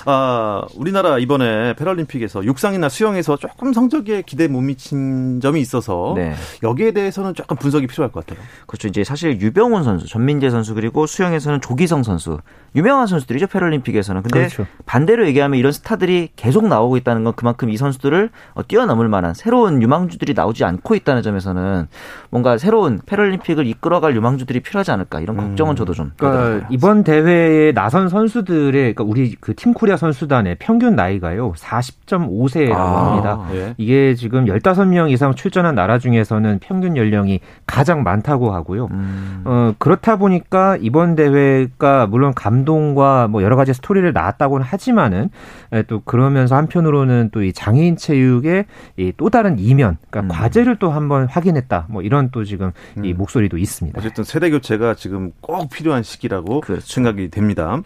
아, 0.04 0.62
우리나라 0.76 1.18
이번에 1.18 1.74
패럴림픽에서 1.74 2.44
육상이나 2.44 2.90
수영에서 2.90 3.36
조금 3.36 3.72
성적에 3.72 4.22
기대 4.22 4.48
못 4.48 4.60
미친 4.60 5.40
점이 5.40 5.60
있어서 5.60 6.12
네. 6.14 6.34
여기에 6.62 6.92
대해서는 6.92 7.34
조금 7.34 7.56
분석이 7.56 7.86
필요할 7.86 8.12
것 8.12 8.26
같아요. 8.26 8.44
그렇죠. 8.66 8.88
이제 8.88 9.02
사실 9.02 9.40
유병훈 9.40 9.82
선수, 9.82 10.06
전민재 10.06 10.50
선수 10.50 10.74
그리고 10.74 11.06
수영에서는 11.06 11.62
조기성 11.62 12.02
선수 12.02 12.38
유명한 12.74 13.06
선수들이죠 13.06 13.46
패럴림픽에서는. 13.46 14.22
근데 14.22 14.40
그렇죠. 14.40 14.66
반대로 14.84 15.26
얘기하면 15.26 15.58
이런 15.58 15.72
스타들이 15.72 16.28
계속 16.36 16.68
나오고 16.68 16.98
있다는 16.98 17.24
건 17.24 17.32
그만큼 17.34 17.70
이 17.70 17.76
선수들을 17.78 18.30
어, 18.54 18.66
뛰어넘을 18.66 19.08
만한 19.08 19.32
새로운 19.32 19.80
유망주들이 19.80 20.34
나오지 20.34 20.64
않고 20.64 20.94
있다는 20.94 21.22
점에서는 21.22 21.88
뭔가 22.30 22.58
새로운 22.58 22.98
패럴림픽을 23.06 23.66
이끌어갈 23.66 24.16
유망주들이 24.16 24.60
필요하지 24.60 24.90
않을까 24.90 25.20
이런 25.20 25.36
걱정은 25.36 25.74
음. 25.74 25.76
저도 25.76 25.92
좀. 25.94 26.12
그러니까 26.16 26.66
이번 26.70 27.04
대회에 27.04 27.72
나선 27.72 28.08
선수들의 28.08 28.72
그러니까 28.72 29.04
우리 29.04 29.34
그 29.36 29.54
팀 29.54 29.72
코리아 29.72 29.96
선수단의 29.96 30.56
평균 30.58 30.96
나이가요 30.96 31.52
40.5세라고 31.52 32.74
아, 32.74 33.06
합니다. 33.10 33.46
예. 33.54 33.74
이게 33.78 34.14
지금 34.14 34.46
15명 34.46 35.10
이상 35.10 35.34
출전한 35.34 35.74
나라 35.74 35.98
중에서는 35.98 36.58
평균 36.60 36.96
연령이 36.96 37.40
가장 37.66 38.02
많다고 38.02 38.52
하고요. 38.52 38.88
음. 38.90 39.42
어, 39.44 39.72
그렇다 39.78 40.16
보니까 40.16 40.76
이번 40.80 41.14
대회가 41.14 42.06
물론 42.06 42.32
감 42.34 42.56
감동과 42.56 43.28
뭐 43.28 43.42
여러 43.42 43.54
가지 43.56 43.74
스토리를 43.74 44.10
낳았다고는 44.14 44.64
하지만은 44.64 45.28
예, 45.72 45.82
또 45.82 46.00
그러면서 46.00 46.56
한편으로는 46.56 47.30
또 47.32 47.42
이 47.42 47.52
장애인 47.52 47.96
체육의 47.96 48.64
이 48.96 49.12
또 49.16 49.30
다른 49.30 49.58
이면, 49.58 49.98
그러니까 50.10 50.34
음. 50.34 50.36
과제를 50.36 50.76
또 50.76 50.90
한번 50.90 51.26
확인했다. 51.26 51.86
뭐 51.88 52.02
이런 52.02 52.25
또 52.32 52.44
지금 52.44 52.72
음. 52.96 53.04
이 53.04 53.12
목소리도 53.12 53.58
있습니다. 53.58 53.98
어쨌든 53.98 54.24
세대 54.24 54.50
교체가 54.50 54.94
지금 54.94 55.32
꼭 55.40 55.70
필요한 55.70 56.02
시기라고 56.02 56.60
그렇죠. 56.60 56.86
생각이 56.86 57.28
됩니다. 57.30 57.82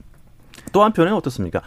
또 0.73 0.85
한편에 0.85 1.11
어떻습니까? 1.11 1.63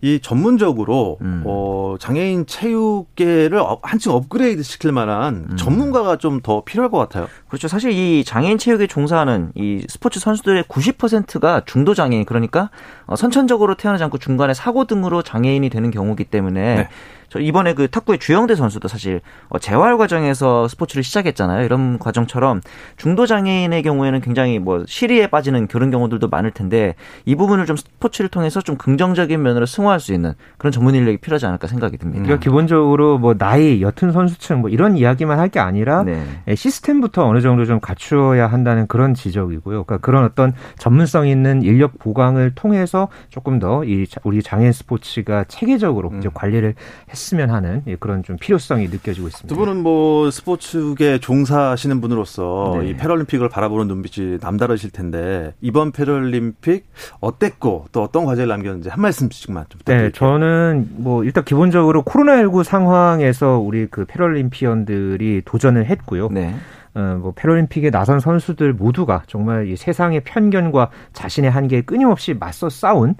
이 0.00 0.20
전문적으로 0.20 1.18
음. 1.20 1.42
어, 1.46 1.96
장애인 1.98 2.46
체육계를 2.46 3.60
한층 3.82 4.12
업그레이드 4.12 4.62
시킬 4.62 4.92
만한 4.92 5.48
음. 5.50 5.56
전문가가 5.56 6.16
좀 6.16 6.40
더 6.42 6.62
필요할 6.64 6.90
것 6.90 6.98
같아요. 6.98 7.28
그렇죠. 7.48 7.66
사실 7.66 7.90
이 7.92 8.22
장애인 8.22 8.58
체육에 8.58 8.86
종사하는 8.86 9.52
이 9.54 9.84
스포츠 9.88 10.20
선수들의 10.20 10.64
90%가 10.64 11.62
중도 11.64 11.94
장애인 11.94 12.24
그러니까 12.24 12.70
어, 13.06 13.16
선천적으로 13.16 13.74
태어나지 13.74 14.04
않고 14.04 14.18
중간에 14.18 14.54
사고 14.54 14.84
등으로 14.84 15.22
장애인이 15.22 15.68
되는 15.70 15.90
경우기 15.90 16.24
때문에 16.24 16.76
네. 16.76 16.88
저 17.36 17.40
이번에 17.42 17.74
그 17.74 17.88
탁구의 17.88 18.18
주영대 18.18 18.54
선수도 18.54 18.88
사실 18.88 19.20
어, 19.48 19.58
재활 19.58 19.98
과정에서 19.98 20.68
스포츠를 20.68 21.02
시작했잖아요. 21.02 21.64
이런 21.64 21.98
과정처럼 21.98 22.62
중도 22.96 23.26
장애인의 23.26 23.82
경우에는 23.82 24.20
굉장히 24.22 24.58
뭐 24.58 24.84
시리에 24.86 25.26
빠지는 25.26 25.66
그런 25.66 25.90
경우들도 25.90 26.28
많을 26.28 26.50
텐데 26.50 26.94
이 27.24 27.34
부분을 27.34 27.66
좀 27.66 27.76
스포츠를 27.76 28.28
통해서 28.30 28.60
좀 28.60 28.76
긍정적인 28.76 29.42
면으로 29.42 29.66
승화할 29.66 30.00
수 30.00 30.14
있는 30.14 30.32
그런 30.56 30.72
전문 30.72 30.94
인력이 30.94 31.18
필요하지 31.18 31.46
않을까 31.46 31.66
생각이 31.66 31.98
듭니다. 31.98 32.22
그러니까 32.22 32.42
기본적으로 32.42 33.18
뭐 33.18 33.34
나이, 33.34 33.82
옅은 33.82 34.12
선수층 34.12 34.60
뭐 34.60 34.70
이런 34.70 34.96
이야기만 34.96 35.38
할 35.38 35.46
게 35.46 35.60
아니라 35.60 36.02
네. 36.02 36.20
예, 36.48 36.56
시스템부터 36.56 37.24
어느 37.24 37.40
정도 37.40 37.64
좀 37.66 37.78
갖추어야 37.78 38.48
한다는 38.48 38.88
그런 38.88 39.14
지적이고요. 39.14 39.84
그러니까 39.84 39.98
그런 39.98 40.24
어떤 40.24 40.52
전문성 40.78 41.28
있는 41.28 41.62
인력 41.62 42.00
보강을 42.00 42.52
통해서 42.56 43.08
조금 43.28 43.60
더 43.60 43.84
이 43.84 44.06
우리 44.24 44.42
장애인 44.42 44.72
스포츠가 44.72 45.44
체계적으로 45.44 46.10
음. 46.10 46.20
관리를 46.34 46.74
했 47.08 47.16
으면 47.32 47.50
하는 47.50 47.82
그런 47.98 48.22
좀 48.22 48.36
필요성이 48.36 48.88
느껴지고 48.88 49.28
있습니다. 49.28 49.48
두 49.48 49.58
분은 49.58 49.82
뭐 49.82 50.30
스포츠계 50.30 51.18
종사하시는 51.18 52.00
분으로서 52.00 52.78
네. 52.80 52.90
이 52.90 52.96
패럴림픽을 52.96 53.48
바라보는 53.48 53.88
눈빛이 53.88 54.38
남다르실 54.40 54.90
텐데 54.90 55.54
이번 55.60 55.92
패럴림픽 55.92 56.86
어땠고 57.20 57.86
또 57.92 58.02
어떤 58.02 58.24
과제를 58.24 58.48
남겼는지 58.48 58.88
한 58.88 59.00
말씀씩만 59.00 59.64
좀 59.68 59.78
부탁드릴게요. 59.78 60.08
네, 60.08 60.12
저는 60.12 60.90
뭐 60.96 61.24
일단 61.24 61.44
기본적으로 61.44 62.02
코로나19 62.02 62.64
상황에서 62.64 63.58
우리 63.58 63.86
그 63.86 64.04
패럴림피언들이 64.06 65.42
도전을 65.44 65.86
했고요. 65.86 66.28
네. 66.30 66.54
어, 66.94 67.18
뭐 67.20 67.32
패럴림픽에 67.36 67.90
나선 67.90 68.20
선수들 68.20 68.72
모두가 68.72 69.22
정말 69.26 69.68
이 69.68 69.76
세상의 69.76 70.22
편견과 70.24 70.90
자신의 71.12 71.50
한계에 71.50 71.82
끊임없이 71.82 72.34
맞서 72.34 72.70
싸운 72.70 73.14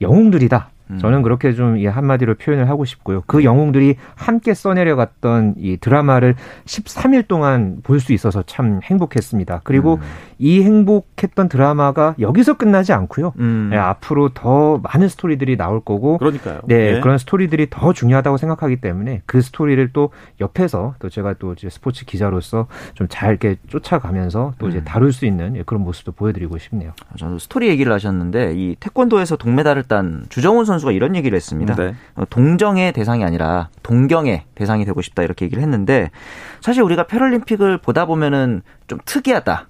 영웅들이다. 0.00 0.70
음. 0.90 0.98
저는 0.98 1.22
그렇게 1.22 1.52
좀 1.54 1.70
이 1.80 1.86
한마디로 1.86 2.34
표현을 2.34 2.68
하고 2.68 2.84
싶고요. 2.84 3.22
그 3.26 3.44
영웅들이 3.44 3.96
함께 4.16 4.54
써내려갔던 4.54 5.54
이 5.58 5.76
드라마를 5.76 6.34
13일 6.66 7.28
동안 7.28 7.78
볼 7.82 8.00
수 8.00 8.12
있어서 8.12 8.42
참 8.46 8.80
행복했습니다. 8.82 9.60
그리고 9.62 9.94
음. 9.96 10.00
이 10.38 10.62
행복했던 10.62 11.48
드라마가 11.50 12.14
여기서 12.18 12.54
끝나지 12.54 12.92
않고요. 12.94 13.34
음. 13.38 13.68
네, 13.70 13.76
앞으로 13.76 14.30
더 14.30 14.78
많은 14.82 15.08
스토리들이 15.08 15.56
나올 15.58 15.80
거고, 15.80 16.16
그러니까요. 16.18 16.60
네, 16.64 16.92
네, 16.94 17.00
그런 17.00 17.18
스토리들이 17.18 17.68
더 17.68 17.92
중요하다고 17.92 18.38
생각하기 18.38 18.80
때문에 18.80 19.20
그 19.26 19.42
스토리를 19.42 19.90
또 19.92 20.10
옆에서 20.40 20.94
또 20.98 21.08
제가 21.10 21.34
또 21.34 21.52
이제 21.52 21.68
스포츠 21.70 22.04
기자로서 22.06 22.66
좀 22.94 23.06
잘 23.10 23.30
이렇게 23.30 23.56
쫓아가면서 23.68 24.54
또 24.58 24.68
이제 24.68 24.78
음. 24.78 24.84
다룰 24.84 25.12
수 25.12 25.26
있는 25.26 25.62
그런 25.66 25.82
모습도 25.82 26.12
보여드리고 26.12 26.56
싶네요. 26.58 26.92
저는 27.18 27.38
스토리 27.38 27.68
얘기를 27.68 27.92
하셨는데 27.92 28.54
이 28.54 28.76
태권도에서 28.80 29.36
동메달을 29.36 29.82
딴 29.84 30.24
주정훈 30.30 30.64
선수 30.64 30.79
선수가 30.80 30.92
이런 30.92 31.14
얘기를 31.14 31.36
했습니다. 31.36 31.74
네. 31.76 31.94
어, 32.14 32.24
동정의 32.28 32.92
대상이 32.92 33.22
아니라 33.24 33.68
동경의 33.82 34.44
대상이 34.54 34.84
되고 34.84 35.00
싶다 35.00 35.22
이렇게 35.22 35.44
얘기를 35.44 35.62
했는데 35.62 36.10
사실 36.60 36.82
우리가 36.82 37.06
패럴림픽을 37.06 37.78
보다 37.78 38.06
보면은 38.06 38.62
좀 38.88 38.98
특이하다. 39.04 39.68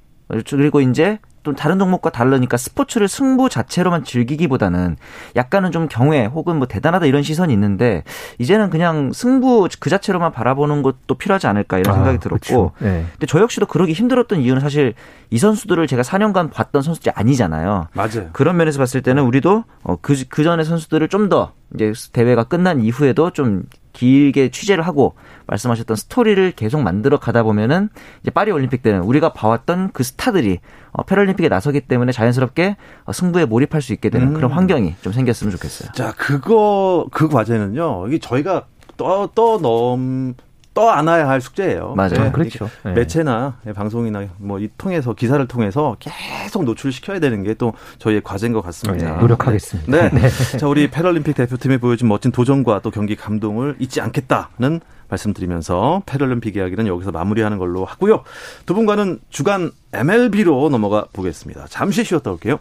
그리고 0.48 0.80
이제 0.80 1.18
또 1.42 1.54
다른 1.54 1.78
종목과 1.78 2.10
다르니까 2.10 2.56
스포츠를 2.56 3.08
승부 3.08 3.48
자체로만 3.48 4.04
즐기기보다는 4.04 4.96
약간은 5.36 5.72
좀 5.72 5.88
경외 5.88 6.26
혹은 6.26 6.56
뭐 6.56 6.66
대단하다 6.66 7.06
이런 7.06 7.22
시선이 7.22 7.52
있는데 7.52 8.04
이제는 8.38 8.68
그냥 8.68 9.12
승부 9.12 9.66
그 9.78 9.88
자체로만 9.88 10.32
바라보는 10.32 10.82
것도 10.82 11.14
필요하지 11.14 11.46
않을까 11.46 11.78
이런 11.78 11.94
아, 11.94 11.96
생각이 11.96 12.16
아, 12.16 12.20
들었고 12.20 12.72
그렇죠. 12.72 12.72
네. 12.80 13.06
근데 13.12 13.26
저 13.26 13.40
역시도 13.40 13.66
그러기 13.66 13.92
힘들었던 13.94 14.40
이유는 14.40 14.60
사실 14.60 14.94
이 15.30 15.38
선수들을 15.38 15.86
제가 15.86 16.02
4년간 16.02 16.52
봤던 16.52 16.82
선수들이 16.82 17.12
아니잖아요. 17.14 17.88
맞아요. 17.94 18.28
그런 18.32 18.56
면에서 18.56 18.78
봤을 18.78 19.00
때는 19.00 19.22
우리도 19.22 19.64
어, 19.84 19.96
그, 20.02 20.14
그 20.28 20.44
전에 20.44 20.64
선수들을 20.64 21.08
좀 21.08 21.30
더 21.30 21.52
이제 21.74 21.92
대회가 22.12 22.44
끝난 22.44 22.80
이후에도 22.80 23.30
좀 23.30 23.62
길게 23.92 24.50
취재를 24.50 24.86
하고 24.86 25.14
말씀하셨던 25.46 25.96
스토리를 25.96 26.52
계속 26.52 26.82
만들어 26.82 27.18
가다 27.18 27.42
보면은 27.42 27.88
이제 28.22 28.30
파리 28.30 28.50
올림픽 28.50 28.82
때는 28.82 29.00
우리가 29.00 29.32
봐왔던 29.32 29.90
그 29.92 30.02
스타들이 30.02 30.60
어, 30.92 31.02
패럴림픽에 31.02 31.48
나서기 31.48 31.82
때문에 31.82 32.12
자연스럽게 32.12 32.76
어, 33.04 33.12
승부에 33.12 33.46
몰입할 33.46 33.82
수 33.82 33.92
있게 33.92 34.10
되는 34.10 34.28
음. 34.28 34.34
그런 34.34 34.50
환경이 34.52 34.94
좀 35.02 35.12
생겼으면 35.12 35.50
좋겠어요. 35.52 35.92
자, 35.92 36.12
그거 36.16 37.06
그 37.10 37.28
과제는요. 37.28 38.06
이게 38.08 38.18
저희가 38.18 38.66
떠 38.96 39.28
떠넘 39.34 40.34
떠 40.80 40.88
안아야 40.88 41.28
할 41.28 41.40
숙제예요. 41.42 41.94
맞아요. 41.94 42.24
네. 42.24 42.32
그렇죠. 42.32 42.70
네. 42.84 42.92
매체나 42.92 43.58
방송이나 43.74 44.24
뭐이 44.38 44.70
통해서 44.78 45.12
기사를 45.12 45.46
통해서 45.46 45.96
계속 46.00 46.64
노출시켜야 46.64 47.20
되는 47.20 47.42
게 47.44 47.50
또 47.60 47.74
저희의 47.98 48.22
과제인 48.22 48.52
것 48.54 48.62
같습니다. 48.62 49.12
네, 49.12 49.20
노력하겠습니다. 49.20 49.90
네. 49.90 50.08
네. 50.08 50.28
자, 50.58 50.66
우리 50.66 50.88
패럴림픽 50.88 51.34
대표팀이 51.36 51.76
보여준 51.78 52.08
멋진 52.08 52.32
도전과 52.32 52.80
또 52.80 52.90
경기 52.90 53.16
감동을 53.16 53.76
잊지 53.78 54.00
않겠다는 54.00 54.80
말씀드리면서 55.08 56.02
패럴림픽 56.06 56.56
이야기는 56.56 56.86
여기서 56.86 57.10
마무리하는 57.10 57.58
걸로 57.58 57.84
하고요. 57.84 58.22
두 58.64 58.72
분과는 58.72 59.18
주간 59.28 59.72
MLB로 59.92 60.70
넘어가 60.70 61.04
보겠습니다. 61.12 61.66
잠시 61.68 62.04
쉬었다 62.04 62.30
올게요. 62.30 62.58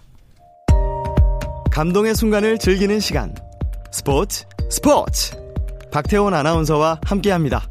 감동의 1.71 2.15
순간을 2.15 2.57
즐기는 2.57 2.99
시간. 2.99 3.33
스포츠 3.91 4.45
스포츠. 4.69 5.37
박태원 5.91 6.33
아나운서와 6.33 6.99
함께합니다. 7.05 7.63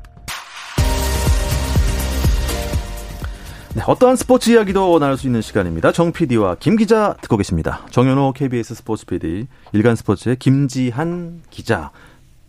네, 3.79 3.85
어떠한 3.87 4.17
스포츠 4.17 4.51
이야기도 4.51 4.99
나눌 4.99 5.17
수 5.17 5.29
있는 5.29 5.41
시간입니다. 5.41 5.93
정 5.93 6.11
PD와 6.11 6.57
김 6.59 6.75
기자 6.75 7.15
듣고 7.21 7.37
계십니다. 7.37 7.87
정현호 7.93 8.33
KBS 8.33 8.75
스포츠 8.75 9.07
PD, 9.07 9.47
일간 9.73 9.95
스포츠의 9.95 10.35
김지한 10.35 11.43
기자. 11.49 11.93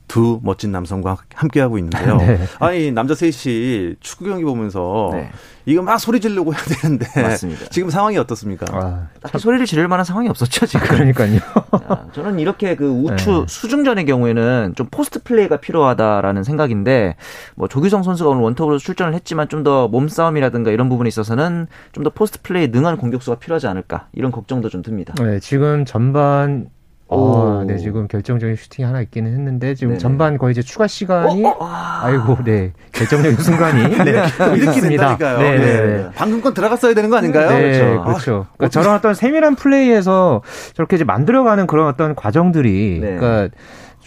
두 0.09 0.41
멋진 0.43 0.73
남성과 0.73 1.15
함께 1.35 1.61
하고 1.61 1.77
있는데요. 1.77 2.17
네. 2.19 2.39
아니, 2.59 2.91
남자 2.91 3.15
셋이 3.15 3.95
축구 4.01 4.25
경기 4.25 4.43
보면서 4.43 5.11
네. 5.13 5.29
이거 5.65 5.83
막 5.83 5.99
소리 5.99 6.19
지르고 6.19 6.51
해야 6.51 6.61
되는데. 6.63 7.05
맞습니다. 7.21 7.67
지금 7.71 7.89
상황이 7.91 8.17
어떻습니까? 8.17 8.65
아, 8.71 9.07
딱히 9.21 9.37
소리를 9.37 9.65
지를 9.67 9.87
만한 9.87 10.03
상황이 10.03 10.27
없었죠, 10.27 10.65
지금. 10.65 10.87
그러니까요. 10.87 11.39
자, 11.39 12.07
저는 12.13 12.39
이렇게 12.39 12.75
그 12.75 12.89
우추 12.89 13.29
네. 13.31 13.45
수중전의 13.47 14.05
경우에는 14.07 14.73
좀 14.75 14.87
포스트 14.89 15.21
플레이가 15.23 15.57
필요하다라는 15.57 16.43
생각인데, 16.43 17.15
뭐 17.55 17.67
조규성 17.67 18.01
선수가 18.03 18.31
오늘 18.31 18.41
원톱으로 18.41 18.79
출전을 18.79 19.13
했지만 19.13 19.47
좀 19.47 19.59
더 19.63 19.87
몸싸움이라든가 19.89 20.71
이런 20.71 20.89
부분에 20.89 21.07
있어서는 21.09 21.67
좀 21.91 22.03
더 22.03 22.09
포스트 22.09 22.41
플레이에 22.41 22.67
능한 22.67 22.97
공격수가 22.97 23.37
필요하지 23.39 23.67
않을까 23.67 24.07
이런 24.13 24.31
걱정도 24.31 24.69
좀 24.69 24.81
듭니다. 24.81 25.13
네, 25.21 25.39
지금 25.39 25.85
전반 25.85 26.69
어, 27.11 27.63
네, 27.65 27.77
지금 27.77 28.07
결정적인 28.07 28.55
슈팅이 28.55 28.85
하나 28.85 29.01
있기는 29.01 29.31
했는데, 29.31 29.73
지금 29.73 29.89
네네. 29.93 29.99
전반 29.99 30.37
거의 30.37 30.51
이제 30.51 30.61
추가 30.61 30.85
시간이, 30.85 31.43
어, 31.43 31.49
어, 31.59 31.67
아이고, 32.03 32.37
네, 32.43 32.71
결정적인 32.91 33.37
순간이. 33.41 33.81
네, 34.05 34.23
이렇게 34.55 34.79
된다니까요. 34.81 35.39
네, 35.39 35.57
네, 35.57 35.81
네. 35.81 36.09
방금 36.13 36.39
건 36.39 36.53
들어갔어야 36.53 36.93
되는 36.93 37.09
거 37.09 37.17
아닌가요? 37.17 37.49
네, 37.49 37.79
그렇죠. 37.79 38.03
그렇죠. 38.03 38.45
아, 38.51 38.55
그러니까 38.57 38.69
저런 38.69 38.95
어떤 38.95 39.13
세밀한 39.15 39.55
플레이에서 39.55 40.43
저렇게 40.73 40.97
이제 40.97 41.03
만들어가는 41.03 41.65
그런 41.65 41.87
어떤 41.87 42.13
과정들이, 42.13 42.99
네. 43.01 43.15
그러니까 43.17 43.55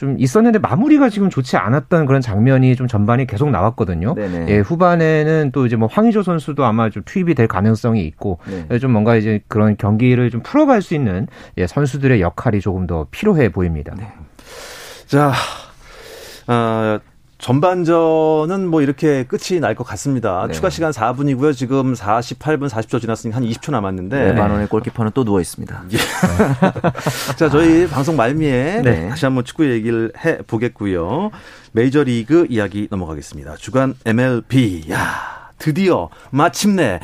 좀 0.03 0.17
있었는데 0.19 0.59
마무리가 0.59 1.11
지금 1.11 1.31
좋지 1.31 1.57
않았던 1.57 2.07
그런 2.07 2.21
장면이 2.21 2.75
좀 2.75 2.89
전반이 2.89 3.25
계속 3.29 3.51
나왔거든요. 3.51 4.15
네네. 4.15 4.47
예, 4.49 4.59
후반에는 4.59 5.53
또 5.53 5.65
이제 5.65 5.77
뭐 5.77 5.87
황의조 5.87 6.25
선수도 6.25 6.65
아마 6.65 6.91
좀 6.91 7.05
투입이 7.07 7.37
될 7.37 7.47
가능성이 7.47 8.05
있고 8.07 8.41
네. 8.69 8.81
좀 8.81 8.91
뭔가 8.91 9.15
이제 9.15 9.39
그런 9.47 9.77
경기를 9.77 10.29
좀 10.31 10.43
풀어갈 10.43 10.83
수 10.83 10.97
있는 10.97 11.29
예, 11.57 11.69
선수들의 11.69 12.21
역할이 12.21 12.61
조금 12.61 12.89
더 12.89 13.07
필요해 13.13 13.51
보입니다. 13.51 13.95
네. 13.97 14.09
자, 15.07 15.33
어, 16.49 16.99
전반전은 17.43 18.69
뭐 18.69 18.83
이렇게 18.83 19.25
끝이 19.25 19.59
날 19.61 19.75
것 19.75 19.85
같습니다. 19.85 20.45
네. 20.47 20.53
추가 20.53 20.71
시간 20.71 20.93
4분이고요. 20.93 21.57
지금 21.57 21.93
48분 21.95 22.69
40초 22.69 23.01
지났으니까 23.01 23.37
한 23.39 23.45
20초 23.45 23.73
남았는데. 23.73 24.25
네, 24.27 24.33
만원의 24.33 24.69
골키퍼는 24.69 25.11
또 25.15 25.25
누워 25.25 25.41
있습니다. 25.41 25.83
예. 25.93 25.97
자, 27.37 27.49
저희 27.49 27.85
아. 27.85 27.89
방송 27.89 28.17
말미에 28.17 28.83
네. 28.83 29.09
다시 29.09 29.25
한번 29.25 29.45
축구 29.45 29.69
얘기를 29.69 30.13
해 30.25 30.39
보겠고요. 30.47 31.31
메이저리그 31.73 32.47
이야기 32.49 32.87
넘어가겠습니다. 32.91 33.57
주간 33.57 33.95
MLB. 34.07 34.85
야, 34.93 35.51
드디어 35.59 36.11
마침내 36.31 37.01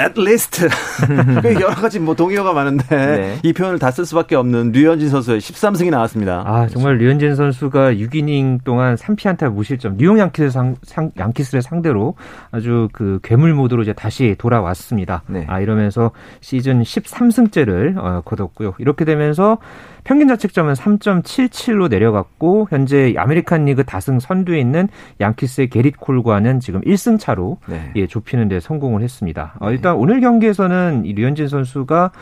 at 0.00 0.20
least 0.20 0.66
그 1.42 1.54
여러 1.54 1.74
가지 1.74 1.98
뭐 1.98 2.14
동의어가 2.14 2.52
많은데 2.52 2.84
네. 2.96 3.38
이 3.42 3.52
표현을 3.52 3.78
다 3.78 3.90
쓸 3.90 4.04
수밖에 4.06 4.36
없는 4.36 4.70
류현진 4.72 5.08
선수의 5.08 5.40
13승이 5.40 5.90
나왔습니다. 5.90 6.44
아 6.46 6.68
정말 6.68 6.98
류현진 6.98 7.34
선수가 7.34 7.94
6이닝 7.94 8.62
동안 8.62 8.94
3피안타 8.94 9.52
무실점 9.52 9.96
뉴욕 9.96 10.18
양키스 10.18 10.50
상, 10.50 10.76
상, 10.84 11.10
양키스를 11.18 11.62
상대로 11.62 12.14
아주 12.52 12.88
그 12.92 13.18
괴물 13.24 13.54
모드로 13.54 13.82
이제 13.82 13.92
다시 13.92 14.36
돌아왔습니다. 14.38 15.22
네. 15.26 15.46
아 15.48 15.60
이러면서 15.60 16.12
시즌 16.40 16.82
13승째를 16.82 17.96
어, 17.96 18.22
거뒀고요. 18.24 18.74
이렇게 18.78 19.04
되면서 19.04 19.58
평균 20.04 20.28
자책점은 20.28 20.74
3.77로 20.74 21.88
내려갔고 21.88 22.68
현재 22.70 23.14
아메리칸 23.16 23.64
리그 23.66 23.84
다승 23.84 24.20
선두에 24.20 24.58
있는 24.58 24.88
양키스의 25.20 25.68
게릿 25.68 25.98
콜과는 25.98 26.60
지금 26.60 26.80
1승 26.82 27.18
차로 27.18 27.58
네. 27.68 27.92
예, 27.96 28.06
좁히는 28.06 28.48
데 28.48 28.60
성공을 28.60 29.02
했습니다. 29.02 29.54
어, 29.60 29.70
일단 29.70 29.96
오늘 29.96 30.20
경기에서는 30.20 31.04
이 31.04 31.12
류현진 31.12 31.48
선수가 31.48 32.12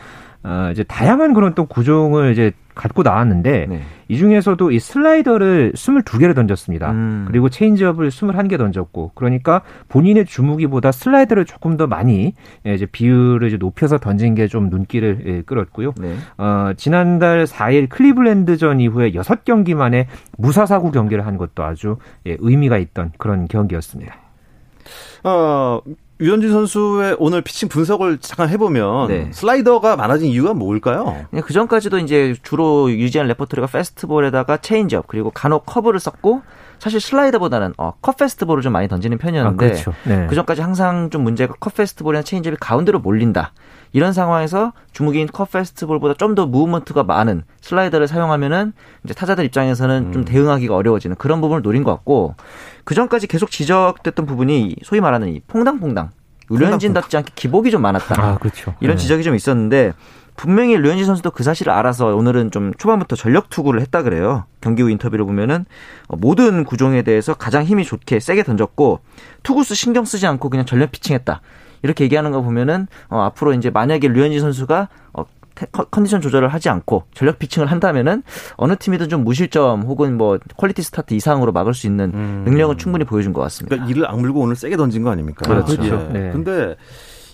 어, 0.47 0.69
이제 0.71 0.83
다양한 0.83 1.33
그런 1.33 1.53
또 1.55 1.65
구종을 1.65 2.31
이제 2.31 2.53
갖고 2.73 3.03
나왔는데 3.03 3.65
네. 3.67 3.81
이 4.07 4.17
중에서도 4.17 4.71
이 4.71 4.79
슬라이더를 4.79 5.73
22개를 5.75 6.35
던졌습니다. 6.35 6.91
음. 6.91 7.25
그리고 7.27 7.49
체인지업을 7.49 8.07
21개 8.09 8.57
던졌고 8.57 9.11
그러니까 9.15 9.63
본인의 9.89 10.25
주무기보다 10.25 10.91
슬라이더를 10.91 11.45
조금 11.45 11.75
더 11.75 11.87
많이 11.87 12.33
예, 12.65 12.73
이제 12.73 12.85
비율을 12.85 13.47
이제 13.47 13.57
높여서 13.57 13.97
던진 13.97 14.35
게 14.35 14.47
좀 14.47 14.69
눈길을 14.69 15.23
예, 15.25 15.41
끌었고요. 15.41 15.93
네. 15.99 16.15
어, 16.37 16.71
지난달 16.77 17.43
4일 17.43 17.89
클리블랜드전 17.89 18.79
이후에 18.79 19.11
6경기 19.11 19.75
만에 19.75 20.07
무사사구 20.37 20.91
경기를 20.91 21.25
한 21.25 21.37
것도 21.37 21.63
아주 21.63 21.97
예, 22.25 22.37
의미가 22.39 22.77
있던 22.77 23.11
그런 23.17 23.47
경기였습니다. 23.49 24.15
어, 25.25 25.81
유현진 26.19 26.51
선수의 26.51 27.15
오늘 27.19 27.41
피칭 27.41 27.69
분석을 27.69 28.17
잠깐 28.19 28.49
해보면 28.49 29.07
네. 29.07 29.29
슬라이더가 29.31 29.95
많아진 29.95 30.29
이유가 30.29 30.53
뭘까요? 30.53 31.25
그 31.43 31.53
전까지도 31.53 31.99
이제 31.99 32.33
주로 32.41 32.91
유지한 32.91 33.27
레퍼토리가 33.27 33.67
패스트볼에다가 33.67 34.57
체인지업 34.57 35.07
그리고 35.07 35.29
간혹 35.29 35.65
커브를 35.65 35.99
썼고 35.99 36.41
사실 36.79 36.99
슬라이더보다는 36.99 37.73
어, 37.77 37.93
컷 38.01 38.17
패스트볼을 38.17 38.61
좀 38.61 38.73
많이 38.73 38.87
던지는 38.87 39.17
편이었는데 39.17 39.65
아, 39.65 39.69
그렇죠. 39.69 39.93
네. 40.05 40.27
그 40.27 40.35
전까지 40.35 40.61
항상 40.61 41.09
좀 41.09 41.23
문제가 41.23 41.53
컷 41.59 41.75
패스트볼이나 41.75 42.23
체인지업이 42.23 42.57
가운데로 42.59 42.99
몰린다. 42.99 43.53
이런 43.93 44.13
상황에서 44.13 44.73
주무기인 44.91 45.27
컷 45.27 45.51
패스트볼보다 45.51 46.13
좀 46.13 46.35
더 46.35 46.45
무브먼트가 46.45 47.03
많은 47.03 47.43
슬라이더를 47.61 48.07
사용하면은 48.07 48.73
이제 49.03 49.13
타자들 49.13 49.43
입장에서는 49.45 50.07
음. 50.07 50.13
좀 50.13 50.25
대응하기가 50.25 50.75
어려워지는 50.75 51.15
그런 51.15 51.41
부분을 51.41 51.61
노린 51.63 51.83
것 51.83 51.91
같고 51.91 52.35
그 52.83 52.93
전까지 52.93 53.27
계속 53.27 53.49
지적됐던 53.49 54.25
부분이 54.25 54.75
소위 54.83 55.01
말하는 55.01 55.29
이 55.29 55.39
퐁당퐁당 55.47 56.11
류현진답지 56.49 57.17
않게 57.17 57.31
기복이 57.35 57.71
좀 57.71 57.81
많았다. 57.81 58.21
아, 58.21 58.37
그렇죠. 58.37 58.75
이런 58.79 58.97
네. 58.97 59.01
지적이 59.01 59.23
좀 59.23 59.35
있었는데 59.35 59.93
분명히 60.35 60.77
류현진 60.77 61.05
선수도 61.05 61.31
그 61.31 61.43
사실을 61.43 61.73
알아서 61.73 62.15
오늘은 62.15 62.51
좀 62.51 62.71
초반부터 62.77 63.15
전력 63.15 63.49
투구를 63.49 63.81
했다 63.81 64.03
그래요. 64.03 64.45
경기 64.61 64.83
후 64.83 64.89
인터뷰를 64.91 65.25
보면은 65.25 65.65
모든 66.09 66.63
구종에 66.63 67.01
대해서 67.01 67.33
가장 67.33 67.63
힘이 67.63 67.83
좋게 67.83 68.19
세게 68.19 68.43
던졌고 68.43 68.99
투구수 69.43 69.73
신경 69.73 70.05
쓰지 70.05 70.27
않고 70.27 70.49
그냥 70.49 70.65
전력 70.65 70.91
피칭했다. 70.91 71.41
이렇게 71.83 72.03
얘기하는 72.03 72.31
거 72.31 72.41
보면은 72.41 72.87
어, 73.09 73.21
앞으로 73.21 73.53
이제 73.53 73.69
만약에 73.69 74.07
류현진 74.07 74.39
선수가 74.39 74.89
어, 75.13 75.25
컨디션 75.91 76.21
조절을 76.21 76.49
하지 76.49 76.69
않고 76.69 77.03
전력 77.13 77.39
피칭을 77.39 77.67
한다면은 77.67 78.23
어느 78.57 78.75
팀이든 78.75 79.09
좀 79.09 79.23
무실점 79.23 79.83
혹은 79.83 80.17
뭐 80.17 80.37
퀄리티 80.55 80.83
스타트 80.83 81.13
이상으로 81.13 81.51
막을 81.51 81.73
수 81.73 81.87
있는 81.87 82.11
음. 82.13 82.43
능력은 82.45 82.77
충분히 82.77 83.05
보여준 83.05 83.33
것 83.33 83.41
같습니다. 83.41 83.75
그러니까 83.75 83.91
이를 83.91 84.09
악물고 84.09 84.39
오늘 84.39 84.55
세게 84.55 84.77
던진 84.77 85.03
거 85.03 85.09
아닙니까? 85.09 85.45
그렇죠. 85.45 85.83
예. 85.83 86.13
네. 86.13 86.31
근데 86.31 86.75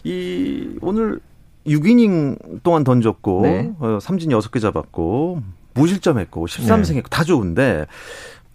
이 0.04 0.78
오늘 0.82 1.20
6이닝 1.66 2.64
동안 2.64 2.84
던졌고 2.84 3.42
네. 3.44 3.74
어, 3.80 4.00
삼진 4.02 4.32
6개 4.32 4.62
잡았고 4.62 5.42
무실점했고 5.74 6.46
13승 6.46 6.96
했고 6.96 7.10
네. 7.10 7.10
다 7.10 7.24
좋은데 7.24 7.88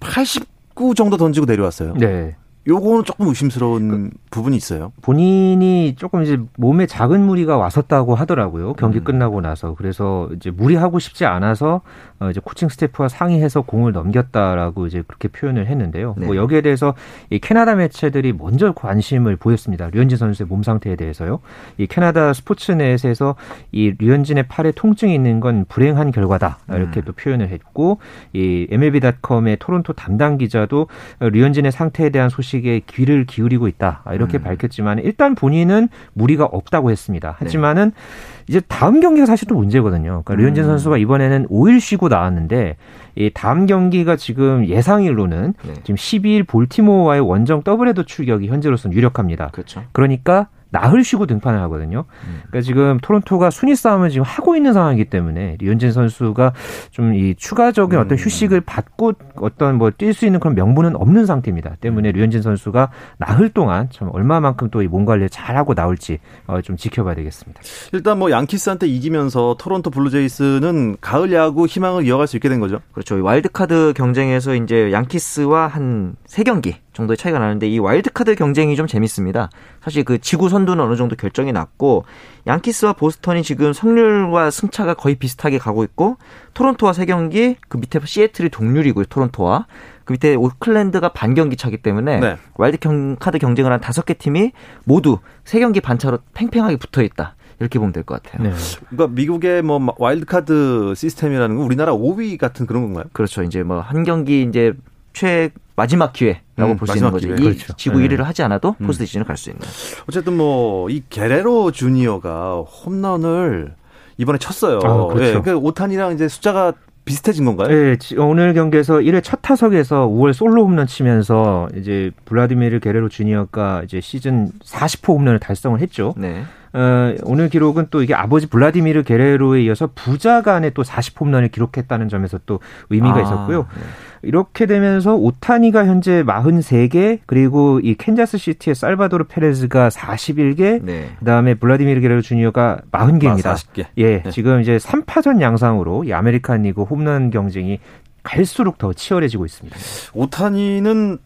89 0.00 0.94
정도 0.94 1.16
던지고 1.16 1.46
내려왔어요. 1.46 1.94
네. 1.94 2.36
요거는 2.68 3.04
조금 3.04 3.28
의심스러운 3.28 3.88
그, 3.88 4.10
부분이 4.30 4.54
있어요. 4.56 4.92
본인이 5.00 5.94
조금 5.96 6.22
이제 6.22 6.38
몸에 6.58 6.86
작은 6.86 7.24
무리가 7.24 7.56
왔었다고 7.56 8.14
하더라고요. 8.14 8.74
경기 8.74 8.98
음. 8.98 9.04
끝나고 9.04 9.40
나서. 9.40 9.74
그래서 9.74 10.28
이제 10.36 10.50
무리하고 10.50 10.98
싶지 10.98 11.24
않아서 11.24 11.80
어 12.20 12.28
이제 12.30 12.40
코칭 12.44 12.68
스태프와 12.68 13.08
상의해서 13.08 13.62
공을 13.62 13.92
넘겼다라고 13.92 14.86
이제 14.86 15.02
그렇게 15.06 15.28
표현을 15.28 15.66
했는데요. 15.66 16.14
네. 16.18 16.26
뭐 16.26 16.36
여기에 16.36 16.60
대해서 16.60 16.94
이 17.30 17.38
캐나다 17.38 17.74
매체들이 17.74 18.34
먼저 18.34 18.72
관심을 18.72 19.36
보였습니다. 19.36 19.88
류현진 19.90 20.18
선수의 20.18 20.46
몸 20.46 20.62
상태에 20.62 20.94
대해서요. 20.96 21.40
이 21.78 21.86
캐나다 21.86 22.34
스포츠넷에서 22.34 23.36
이 23.72 23.94
류현진의 23.98 24.48
팔에 24.48 24.72
통증이 24.72 25.14
있는 25.14 25.40
건 25.40 25.64
불행한 25.68 26.10
결과다. 26.10 26.58
이렇게 26.68 27.00
음. 27.00 27.04
또 27.06 27.12
표현을 27.12 27.48
했고 27.48 27.98
이 28.34 28.66
MLB.com의 28.70 29.56
토론토 29.58 29.94
담당 29.94 30.36
기자도 30.36 30.88
류현진의 31.20 31.72
상태에 31.72 32.10
대한 32.10 32.28
소식 32.28 32.57
소식에 32.58 32.82
귀를 32.86 33.24
기울이고 33.24 33.68
있다 33.68 34.02
이렇게 34.12 34.38
음. 34.38 34.42
밝혔지만 34.42 34.98
일단 35.00 35.34
본인은 35.34 35.88
무리가 36.12 36.44
없다고 36.44 36.90
했습니다. 36.90 37.30
네. 37.30 37.34
하지만은 37.38 37.90
네. 37.90 38.44
이제 38.48 38.60
다음 38.66 39.00
경기가 39.00 39.26
사실 39.26 39.48
또 39.48 39.54
문제거든요. 39.54 40.22
그러니까 40.24 40.34
음. 40.34 40.38
류현진 40.38 40.64
선수가 40.64 40.98
이번에는 40.98 41.48
5일 41.48 41.80
쉬고 41.80 42.08
나왔는데 42.08 42.76
이 43.16 43.30
다음 43.34 43.66
경기가 43.66 44.16
지금 44.16 44.66
예상일로는 44.66 45.54
네. 45.66 45.74
지금 45.82 45.94
12일 45.94 46.46
볼티모어와의 46.46 47.20
원정 47.20 47.62
더블헤더 47.62 48.04
출격이 48.04 48.48
현재로서는 48.48 48.96
유력합니다. 48.96 49.48
그렇죠. 49.48 49.84
그러니까 49.92 50.48
나흘 50.70 51.02
쉬고 51.04 51.26
등판을 51.26 51.60
하거든요. 51.62 52.04
음. 52.26 52.40
그러니까 52.48 52.60
지금 52.60 52.98
토론토가 53.00 53.50
순위 53.50 53.74
싸움을 53.74 54.10
지금 54.10 54.24
하고 54.24 54.54
있는 54.56 54.72
상황이기 54.72 55.06
때문에 55.06 55.56
류현진 55.60 55.92
선수가 55.92 56.52
좀 56.90 57.08
이 57.14 57.34
추가적인 57.36 57.98
어떤 57.98 58.18
음. 58.18 58.22
휴식을 58.22 58.60
받고 58.60 59.12
어떤 59.36 59.76
뭐 59.78 59.90
뛸 59.90 60.12
수 60.12 60.26
있는 60.26 60.40
그런 60.40 60.54
명분은 60.54 60.94
없는 60.96 61.24
상태입니다. 61.26 61.76
때문에 61.80 62.10
음. 62.10 62.12
류현진 62.12 62.42
선수가 62.42 62.90
나흘 63.18 63.48
동안 63.50 63.88
참 63.90 64.10
얼마만큼 64.12 64.70
또 64.70 64.82
이 64.82 64.88
몸 64.88 65.04
관리를 65.04 65.28
잘하고 65.30 65.74
나올지 65.74 66.18
어, 66.46 66.60
좀 66.60 66.76
지켜봐야 66.76 67.14
되겠습니다. 67.14 67.60
일단 67.92 68.18
뭐 68.18 68.30
양키스한테 68.30 68.86
이기면서 68.86 69.56
토론토 69.58 69.90
블루제이스는 69.90 70.96
가을 71.00 71.32
야구 71.32 71.66
희망을 71.66 72.04
이어갈 72.06 72.26
수 72.26 72.36
있게 72.36 72.48
된 72.48 72.60
거죠. 72.60 72.80
그렇죠. 72.92 73.22
와일드카드 73.22 73.94
경쟁에서 73.96 74.54
이제 74.54 74.92
양키스와 74.92 75.66
한 75.68 76.16
세 76.26 76.42
경기 76.44 76.76
정도의 76.98 77.16
차이가 77.16 77.38
나는데 77.38 77.68
이 77.68 77.78
와일드카드 77.78 78.34
경쟁이 78.34 78.74
좀 78.76 78.86
재밌습니다. 78.88 79.50
사실 79.80 80.04
그 80.04 80.18
지구 80.18 80.48
선두는 80.48 80.84
어느 80.84 80.96
정도 80.96 81.14
결정이 81.16 81.52
났고 81.52 82.04
양키스와 82.46 82.94
보스턴이 82.94 83.42
지금 83.44 83.72
승률과 83.72 84.50
승차가 84.50 84.94
거의 84.94 85.14
비슷하게 85.14 85.58
가고 85.58 85.84
있고 85.84 86.16
토론토와 86.54 86.92
세 86.92 87.06
경기 87.06 87.56
그 87.68 87.76
밑에 87.78 88.00
시애틀이 88.04 88.48
동률이고요. 88.50 89.04
토론토와 89.06 89.66
그 90.04 90.12
밑에 90.12 90.34
오클랜드가 90.34 91.10
반 91.10 91.34
경기 91.34 91.56
차기 91.56 91.76
때문에 91.76 92.18
네. 92.18 92.36
와일드 92.56 92.78
카드 93.20 93.38
경쟁을 93.38 93.72
한 93.72 93.80
다섯 93.80 94.04
개 94.04 94.14
팀이 94.14 94.52
모두 94.84 95.18
세 95.44 95.60
경기 95.60 95.80
반차로 95.80 96.18
팽팽하게 96.34 96.76
붙어 96.76 97.02
있다. 97.02 97.36
이렇게 97.60 97.78
보면 97.78 97.92
될 97.92 98.02
것 98.04 98.22
같아요. 98.22 98.42
네. 98.48 98.54
그러니까 98.90 99.14
미국의 99.14 99.62
뭐 99.62 99.94
와일드카드 99.98 100.94
시스템이라는 100.96 101.56
건 101.56 101.64
우리나라 101.64 101.92
5위 101.92 102.38
같은 102.38 102.66
그런 102.66 102.82
건가요? 102.84 103.04
그렇죠. 103.12 103.42
이제 103.42 103.62
뭐 103.62 103.80
한 103.80 104.02
경기 104.04 104.42
이제 104.42 104.72
최 105.18 105.50
마지막 105.74 106.12
기회라고 106.12 106.72
음, 106.72 106.76
볼수 106.76 106.96
있는 106.96 107.10
거죠. 107.10 107.26
기회. 107.28 107.36
이 107.36 107.40
그렇죠. 107.40 107.72
지구 107.76 107.98
네. 108.00 108.08
1위를 108.08 108.18
하지 108.22 108.42
않아도 108.42 108.76
음. 108.80 108.86
포스트 108.86 109.04
시즌을 109.04 109.26
갈 109.26 109.36
수 109.36 109.50
있는. 109.50 109.62
어쨌든 110.08 110.36
뭐 110.36 110.88
이 110.90 111.02
게레로 111.10 111.72
주니어가 111.72 112.60
홈런을 112.62 113.74
이번에 114.16 114.38
쳤어요. 114.38 114.78
아, 114.84 115.06
그렇죠. 115.12 115.34
네, 115.38 115.40
그 115.42 115.56
오타니랑 115.56 116.12
이제 116.14 116.28
숫자가 116.28 116.72
비슷해진 117.04 117.44
건가요? 117.46 117.68
네, 117.68 117.96
오늘 118.18 118.52
경기에서 118.54 118.98
1회 118.98 119.22
첫 119.24 119.40
타석에서 119.42 120.08
우월 120.08 120.32
솔로 120.34 120.64
홈런 120.64 120.86
치면서 120.86 121.68
이제 121.76 122.10
블라디미르 122.26 122.80
게레로 122.80 123.08
주니어가 123.08 123.82
이제 123.84 124.00
시즌 124.00 124.50
40호 124.64 125.14
홈런을 125.14 125.38
달성을 125.38 125.80
했죠. 125.80 126.14
네. 126.16 126.44
어, 126.72 127.14
오늘 127.24 127.48
기록은 127.48 127.88
또 127.90 128.02
이게 128.02 128.14
아버지 128.14 128.46
블라디미르 128.46 129.02
게레로에 129.04 129.62
이어서 129.62 129.88
부자 129.94 130.42
간에 130.42 130.70
또 130.70 130.82
40홈런을 130.82 131.50
기록했다는 131.50 132.08
점에서 132.08 132.38
또 132.46 132.60
의미가 132.90 133.16
아, 133.16 133.22
있었고요. 133.22 133.60
네. 133.74 133.82
이렇게 134.22 134.66
되면서 134.66 135.14
오타니가 135.14 135.86
현재 135.86 136.22
43개 136.24 137.20
그리고 137.26 137.80
이 137.80 137.94
캔자스 137.94 138.36
시티의 138.38 138.74
살바도르 138.74 139.24
페레즈가 139.28 139.88
41개 139.90 140.82
네. 140.82 141.10
그다음에 141.20 141.54
블라디미르 141.54 142.00
게레로 142.00 142.20
주니어가 142.22 142.78
40개입니다. 142.90 143.46
아, 143.46 143.54
40개. 143.54 143.86
예. 143.98 144.22
네. 144.22 144.30
지금 144.30 144.60
이제 144.60 144.76
3파전 144.76 145.40
양상으로 145.40 146.04
이 146.04 146.12
아메리칸 146.12 146.62
리그 146.62 146.82
홈런 146.82 147.30
경쟁이 147.30 147.78
갈수록 148.22 148.76
더 148.78 148.92
치열해지고 148.92 149.46
있습니다. 149.46 149.76
오타니는 150.14 151.18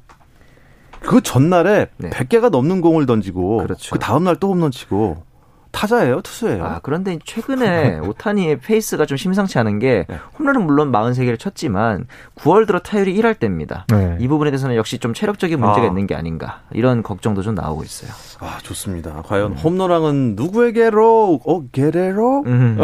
그 1.01 1.21
전날에 1.21 1.87
네. 1.97 2.11
100개가 2.11 2.51
넘는 2.51 2.81
공을 2.81 3.07
던지고 3.07 3.59
그렇죠. 3.59 3.93
그 3.93 3.99
다음 3.99 4.25
날 4.25 4.37
또 4.39 4.51
홈런 4.51 4.71
치고 4.71 5.25
타자예요, 5.73 6.21
투수예요. 6.21 6.65
아, 6.65 6.81
그런데 6.83 7.19
최근에 7.25 7.99
오타니의 8.07 8.61
페이스가 8.61 9.07
좀 9.07 9.17
심상치 9.17 9.59
않은 9.59 9.79
게 9.79 10.07
네. 10.09 10.19
홈런은 10.39 10.65
물론 10.65 10.93
43개를 10.93 11.39
쳤지만 11.39 12.07
9월 12.37 12.67
들어 12.67 12.79
타율이 12.79 13.15
1할 13.21 13.39
때입니다. 13.39 13.87
네. 13.89 14.17
이 14.21 14.29
부분에 14.29 14.51
대해서는 14.51 14.77
역시 14.77 14.99
좀 14.99 15.15
체력적인 15.15 15.59
문제가 15.59 15.87
아. 15.87 15.89
있는 15.89 16.07
게 16.07 16.15
아닌가. 16.15 16.61
이런 16.73 17.03
걱정도 17.03 17.43
좀 17.43 17.55
나오고 17.55 17.83
있어요. 17.83 18.11
아, 18.41 18.59
좋습니다. 18.63 19.23
과연 19.27 19.53
음. 19.53 19.57
홈런왕은 19.57 20.35
누구에게로? 20.37 21.41
어, 21.45 21.63
게레로? 21.73 22.45
음. 22.47 22.79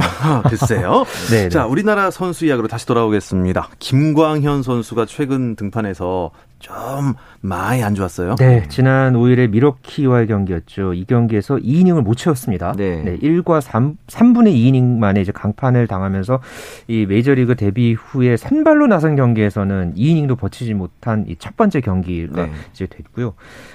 글쎄요. 0.48 1.04
네, 1.30 1.42
네, 1.44 1.48
자, 1.48 1.66
우리나라 1.66 2.10
선수 2.10 2.46
이야기로 2.46 2.68
다시 2.68 2.86
돌아오겠습니다. 2.86 3.68
김광현 3.78 4.62
선수가 4.62 5.06
최근 5.06 5.56
등판해서 5.56 6.30
좀 6.58 7.14
많이 7.40 7.82
안 7.82 7.94
좋았어요. 7.94 8.34
네, 8.36 8.64
지난 8.68 9.14
5일에 9.14 9.48
미러키와의 9.50 10.26
경기였죠. 10.26 10.92
이 10.94 11.04
경기에서 11.04 11.56
2이닝을 11.56 12.02
못 12.02 12.16
채웠습니다. 12.16 12.72
네. 12.76 13.02
네 13.02 13.18
1과 13.18 13.60
3, 13.60 13.96
3분의 14.06 14.54
2이닝 14.54 14.98
만에 14.98 15.20
이제 15.20 15.32
강판을 15.32 15.86
당하면서 15.86 16.40
이 16.88 17.06
메이저리그 17.06 17.56
데뷔 17.56 17.94
후에 17.94 18.36
선발로 18.36 18.86
나선 18.86 19.16
경기에서는 19.16 19.94
2이닝도 19.96 20.36
버티지 20.38 20.74
못한 20.74 21.24
이 21.26 21.36
첫 21.38 21.56
번째 21.56 21.80
경기가 21.80 22.46
네. 22.46 22.52
이제 22.72 22.86
됐고요. 22.86 23.34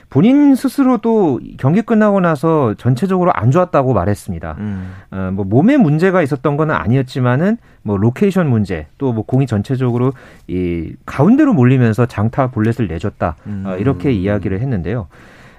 본인 0.09 0.53
스스로도 0.55 1.39
경기 1.57 1.81
끝나고 1.81 2.19
나서 2.19 2.75
전체적으로 2.75 3.31
안 3.33 3.49
좋았다고 3.51 3.93
말했습니다. 3.93 4.55
음. 4.59 4.93
어, 5.11 5.31
뭐 5.33 5.43
몸에 5.45 5.77
문제가 5.77 6.21
있었던 6.21 6.55
건 6.57 6.71
아니었지만은 6.71 7.57
뭐 7.83 7.97
로케이션 7.97 8.49
문제 8.49 8.87
또 8.97 9.13
뭐 9.13 9.23
공이 9.25 9.45
전체적으로 9.45 10.11
이 10.47 10.95
가운데로 11.05 11.53
몰리면서 11.53 12.05
장타 12.07 12.47
볼넷을 12.47 12.87
내줬다 12.87 13.27
어, 13.27 13.41
음. 13.45 13.63
어, 13.65 13.77
이렇게 13.77 14.11
이야기를 14.11 14.59
했는데요. 14.59 15.07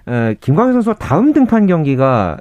어, 0.06 0.34
김광현 0.40 0.72
선수 0.74 0.94
다음 0.98 1.32
등판 1.32 1.66
경기가 1.66 2.38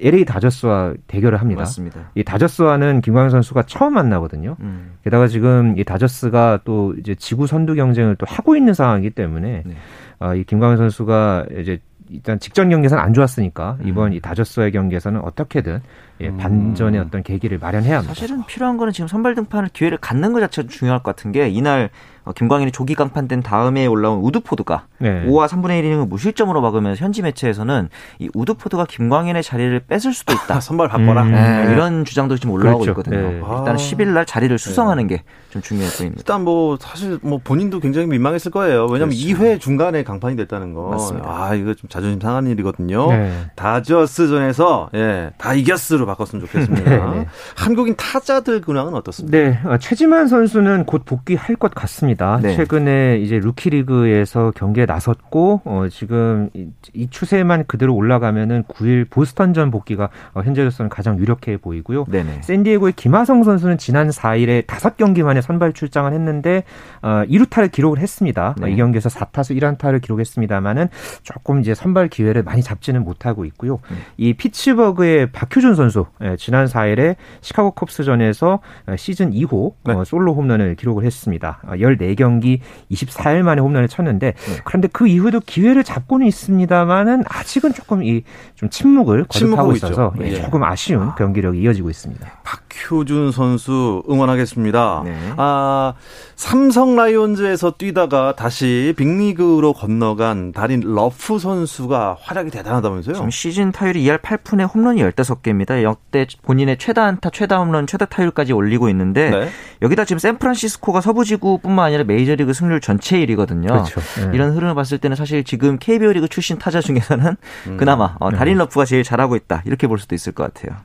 LA 0.00 0.24
다저스와 0.24 0.94
대결을 1.06 1.40
합니다. 1.40 1.60
맞습니다. 1.60 2.10
이 2.16 2.24
다저스와는 2.24 3.00
김광현 3.00 3.30
선수가 3.30 3.62
처음 3.66 3.94
만나거든요. 3.94 4.56
음. 4.60 4.94
게다가 5.04 5.28
지금 5.28 5.78
이 5.78 5.84
다저스가 5.84 6.60
또 6.64 6.94
이제 6.98 7.14
지구 7.14 7.46
선두 7.46 7.74
경쟁을 7.74 8.16
또 8.16 8.26
하고 8.28 8.56
있는 8.56 8.74
상황이기 8.74 9.10
때문에 9.10 9.62
네. 9.64 9.74
어, 10.18 10.34
이 10.34 10.42
김광현 10.44 10.78
선수가 10.78 11.46
이제 11.60 11.78
일단 12.10 12.38
직전 12.38 12.68
경기에서는 12.68 13.02
안 13.02 13.14
좋았으니까 13.14 13.78
이번 13.84 14.08
음. 14.08 14.12
이 14.14 14.20
다저스와의 14.20 14.72
경기에서는 14.72 15.20
어떻게든 15.20 15.80
예, 16.20 16.28
음. 16.28 16.36
반전의 16.36 17.00
어떤 17.00 17.22
계기를 17.22 17.58
마련해야 17.58 17.96
합니다. 17.96 18.14
사실은 18.14 18.44
필요한 18.46 18.76
거는 18.76 18.92
지금 18.92 19.08
선발 19.08 19.34
등판을 19.34 19.70
기회를 19.72 19.98
갖는 19.98 20.32
것 20.32 20.40
자체가 20.40 20.68
중요할 20.68 21.02
것 21.02 21.16
같은 21.16 21.32
게 21.32 21.48
이날 21.48 21.90
어, 22.24 22.32
김광현이 22.32 22.72
조기 22.72 22.94
강판된 22.94 23.42
다음에 23.42 23.84
올라온 23.84 24.20
우드포드가 24.22 24.86
네. 24.98 25.26
5와 25.26 25.46
3분의 25.46 25.82
1이닝을 25.82 26.08
무실점으로 26.08 26.62
막으면서 26.62 27.04
현지 27.04 27.20
매체에서는 27.20 27.90
이 28.18 28.30
우드포드가 28.32 28.86
김광현의 28.86 29.42
자리를 29.42 29.78
뺏을 29.80 30.14
수도 30.14 30.32
있다. 30.32 30.60
선발 30.62 30.88
바꿔라. 30.88 31.22
음. 31.24 31.32
네, 31.32 31.72
이런 31.72 32.04
주장도 32.06 32.36
지금 32.36 32.52
올라오고 32.52 32.80
그렇죠. 32.84 32.92
있거든요. 33.00 33.30
네. 33.30 33.36
일단 33.58 33.76
10일 33.76 34.08
날 34.08 34.24
자리를 34.24 34.56
수성하는 34.56 35.06
게 35.08 35.22
좀 35.54 35.62
중요해 35.62 35.88
보입니다. 35.96 36.18
일단 36.18 36.42
뭐 36.42 36.76
사실 36.80 37.16
뭐 37.22 37.38
본인도 37.42 37.78
굉장히 37.78 38.08
민망했을 38.08 38.50
거예요. 38.50 38.86
왜냐하면 38.86 39.10
그렇죠. 39.16 39.24
2회 39.44 39.60
중간에 39.60 40.02
강판이 40.02 40.34
됐다는 40.34 40.74
거. 40.74 40.88
맞습니다. 40.88 41.28
아 41.28 41.54
이거 41.54 41.74
좀 41.74 41.88
자존심 41.88 42.20
상한 42.20 42.48
일이거든요. 42.48 43.06
네. 43.12 43.32
다저스전에서 43.54 44.90
예, 44.94 45.30
다 45.38 45.54
이겼으로 45.54 46.03
바꿨으면 46.06 46.46
좋겠습니다. 46.46 46.90
네, 47.10 47.18
네. 47.18 47.26
한국인 47.56 47.94
타자들 47.96 48.60
근황은 48.60 48.94
어떻습니까? 48.94 49.36
네, 49.36 49.60
어, 49.64 49.78
최지만 49.78 50.28
선수는 50.28 50.84
곧 50.84 51.04
복귀할 51.04 51.56
것 51.56 51.74
같습니다. 51.74 52.38
네. 52.42 52.56
최근에 52.56 53.18
이제 53.18 53.38
루키 53.38 53.70
리그에서 53.70 54.52
경기에 54.54 54.86
나섰고 54.86 55.62
어, 55.64 55.86
지금 55.90 56.50
이, 56.54 56.68
이, 56.92 57.08
추세만 57.08 57.64
그대로 57.66 57.94
올라가면은 57.94 58.64
9일 58.64 59.08
보스턴전 59.10 59.70
복귀가 59.70 60.08
어, 60.32 60.42
현재로서는 60.42 60.88
가장 60.88 61.18
유력해 61.18 61.56
보이고요. 61.56 62.06
네네. 62.08 62.42
샌디에고의 62.42 62.94
김하성 62.94 63.42
선수는 63.44 63.78
지난 63.78 64.08
4일에 64.08 64.66
5경기 64.66 65.22
만에 65.22 65.40
선발 65.40 65.72
출장을 65.72 66.12
했는데 66.12 66.64
어, 67.02 67.24
2루타를 67.28 67.70
기록을 67.70 67.98
했습니다. 67.98 68.54
네. 68.60 68.72
이 68.72 68.76
경기에서 68.76 69.08
4타수 69.08 69.56
1안타를 69.58 70.00
기록했습니다만은 70.02 70.88
조금 71.22 71.60
이제 71.60 71.74
선발 71.74 72.08
기회를 72.08 72.42
많이 72.42 72.62
잡지는 72.62 73.04
못하고 73.04 73.44
있고요. 73.46 73.80
네. 73.90 73.96
이 74.16 74.34
피츠버그의 74.34 75.32
박효준 75.32 75.74
선수 75.74 75.93
예, 76.22 76.36
지난 76.36 76.66
4일에 76.66 77.16
시카고 77.40 77.72
컵스전에서 77.72 78.60
어, 78.86 78.96
시즌 78.96 79.32
2호 79.32 79.74
네. 79.84 79.94
어, 79.94 80.04
솔로 80.04 80.34
홈런을 80.34 80.74
기록을 80.76 81.04
했습니다. 81.04 81.60
14경기 81.64 82.60
어, 82.60 82.64
24일 82.90 83.42
만에 83.42 83.60
홈런을 83.60 83.88
쳤는데 83.88 84.32
네. 84.32 84.56
그런데 84.64 84.88
그 84.92 85.06
이후에도 85.06 85.40
기회를 85.40 85.84
잡고는 85.84 86.26
있습니다만은 86.26 87.24
아직은 87.28 87.72
조금 87.74 88.02
이 88.02 88.22
좀 88.64 88.70
침묵을 88.70 89.24
거듭하고 89.24 89.72
있어서 89.72 90.12
예, 90.20 90.28
예. 90.28 90.42
조금 90.42 90.62
아쉬운 90.62 91.08
아. 91.08 91.14
경기력이 91.16 91.60
이어지고 91.60 91.90
있습니다. 91.90 92.26
박효준 92.44 93.32
선수 93.32 94.02
응원하겠습니다. 94.08 95.02
네. 95.04 95.16
아, 95.36 95.94
삼성 96.36 96.96
라이온즈에서 96.96 97.72
뛰다가 97.72 98.34
다시 98.36 98.94
빅리그로 98.96 99.72
건너간 99.72 100.52
다린 100.52 100.80
러프 100.84 101.38
선수가 101.38 102.18
활약이 102.20 102.50
대단하다면서요? 102.50 103.14
지금 103.14 103.30
시즌 103.30 103.72
타율이 103.72 104.02
2할 104.04 104.20
8푼에 104.20 104.72
홈런이 104.72 105.02
15개입니다. 105.02 105.82
역대 105.84 106.26
본인의 106.42 106.78
최다 106.78 107.04
안타, 107.04 107.30
최다 107.30 107.58
홈런, 107.58 107.86
최다 107.86 108.06
타율까지 108.06 108.52
올리고 108.52 108.88
있는데 108.88 109.30
네. 109.30 109.48
여기다 109.82 110.04
지금 110.04 110.18
샌프란시스코가 110.18 111.00
서부지구뿐만 111.00 111.86
아니라 111.86 112.04
메이저리그 112.04 112.52
승률 112.52 112.80
전체 112.80 113.18
1위거든요. 113.18 113.68
그렇죠. 113.68 114.00
네. 114.20 114.30
이런 114.34 114.54
흐름을 114.54 114.74
봤을 114.74 114.98
때는 114.98 115.16
사실 115.16 115.44
지금 115.44 115.78
KBO 115.78 116.12
리그 116.12 116.28
출신 116.28 116.58
타자 116.58 116.80
중에서는 116.80 117.36
음. 117.68 117.76
그나마 117.76 118.16
어, 118.18 118.30
다린 118.30 118.58
러프가 118.58 118.84
제일 118.84 119.04
잘하고 119.04 119.36
있다. 119.36 119.62
이렇게 119.66 119.86
볼 119.86 119.98
수도 119.98 120.14
있을 120.14 120.32
것 120.32 120.52
같아요. 120.52 120.76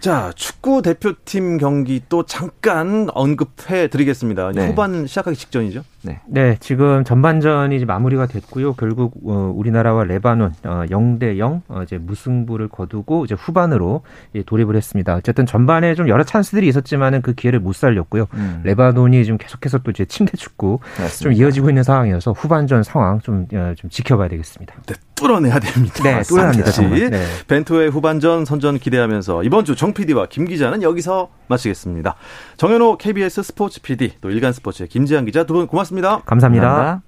자, 0.00 0.32
축구 0.34 0.82
대표팀 0.82 1.58
경기 1.58 2.02
또 2.08 2.24
잠깐 2.26 3.08
언급해 3.14 3.88
드리겠습니다. 3.88 4.52
네. 4.54 4.66
후반 4.66 5.06
시작하기 5.06 5.36
직전이죠? 5.36 5.82
네. 6.02 6.20
네, 6.26 6.56
지금 6.60 7.04
전반전이 7.04 7.76
이제 7.76 7.84
마무리가 7.84 8.26
됐고요. 8.26 8.74
결국 8.74 9.14
어, 9.26 9.52
우리나라와 9.54 10.04
레바논 10.04 10.54
어, 10.64 10.84
0대 10.88 11.36
0 11.38 11.62
어, 11.68 11.82
이제 11.82 11.98
무승부를 11.98 12.68
거두고 12.68 13.24
이제 13.24 13.34
후반으로 13.34 14.02
예, 14.34 14.42
돌입을 14.42 14.76
했습니다. 14.76 15.14
어쨌든 15.16 15.44
전반에 15.46 15.94
좀 15.94 16.08
여러 16.08 16.22
찬스들이 16.24 16.66
있었지만은 16.68 17.20
그 17.22 17.34
기회를 17.34 17.60
못 17.60 17.74
살렸고요. 17.74 18.26
음. 18.34 18.60
레바논이 18.64 19.24
좀 19.24 19.36
계속해서 19.36 19.78
또 19.78 19.90
이제 19.90 20.04
침대 20.04 20.36
축구 20.36 20.78
좀 21.22 21.32
이어지고 21.32 21.68
있는 21.68 21.82
상황이어서 21.82 22.32
후반전 22.32 22.82
상황 22.82 23.20
좀, 23.20 23.46
어, 23.52 23.74
좀 23.76 23.90
지켜봐야 23.90 24.28
되겠습니다. 24.28 24.74
네, 24.86 24.94
뚫어내야 25.16 25.58
됩니다. 25.58 26.02
네, 26.02 26.22
뚫어야 26.22 26.48
합니다. 26.48 26.70
네. 27.10 27.22
벤투의 27.48 27.90
후반전 27.90 28.44
선전 28.46 28.78
기대하면서 28.78 29.42
이번 29.44 29.64
주 29.64 29.74
정 29.74 29.92
PD와 29.94 30.26
김 30.28 30.44
기자는 30.46 30.82
여기서 30.82 31.30
마치겠습니다. 31.48 32.14
정현호 32.58 32.98
KBS 32.98 33.42
스포츠 33.42 33.80
PD 33.80 34.12
또 34.20 34.30
일간 34.30 34.52
스포츠의 34.52 34.88
김지한 34.88 35.24
기자 35.24 35.44
두 35.44 35.54
분 35.54 35.66
고맙습니다. 35.90 36.20
감사합니다. 36.24 36.68
감사합니다. 36.68 37.02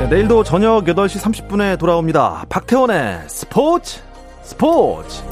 네, 0.00 0.08
내일도 0.08 0.42
저녁 0.42 0.84
8시 0.84 1.20
30분에 1.20 1.78
돌아옵니다. 1.78 2.44
박태원의 2.48 3.28
스포츠 3.28 4.00
스포츠 4.42 5.22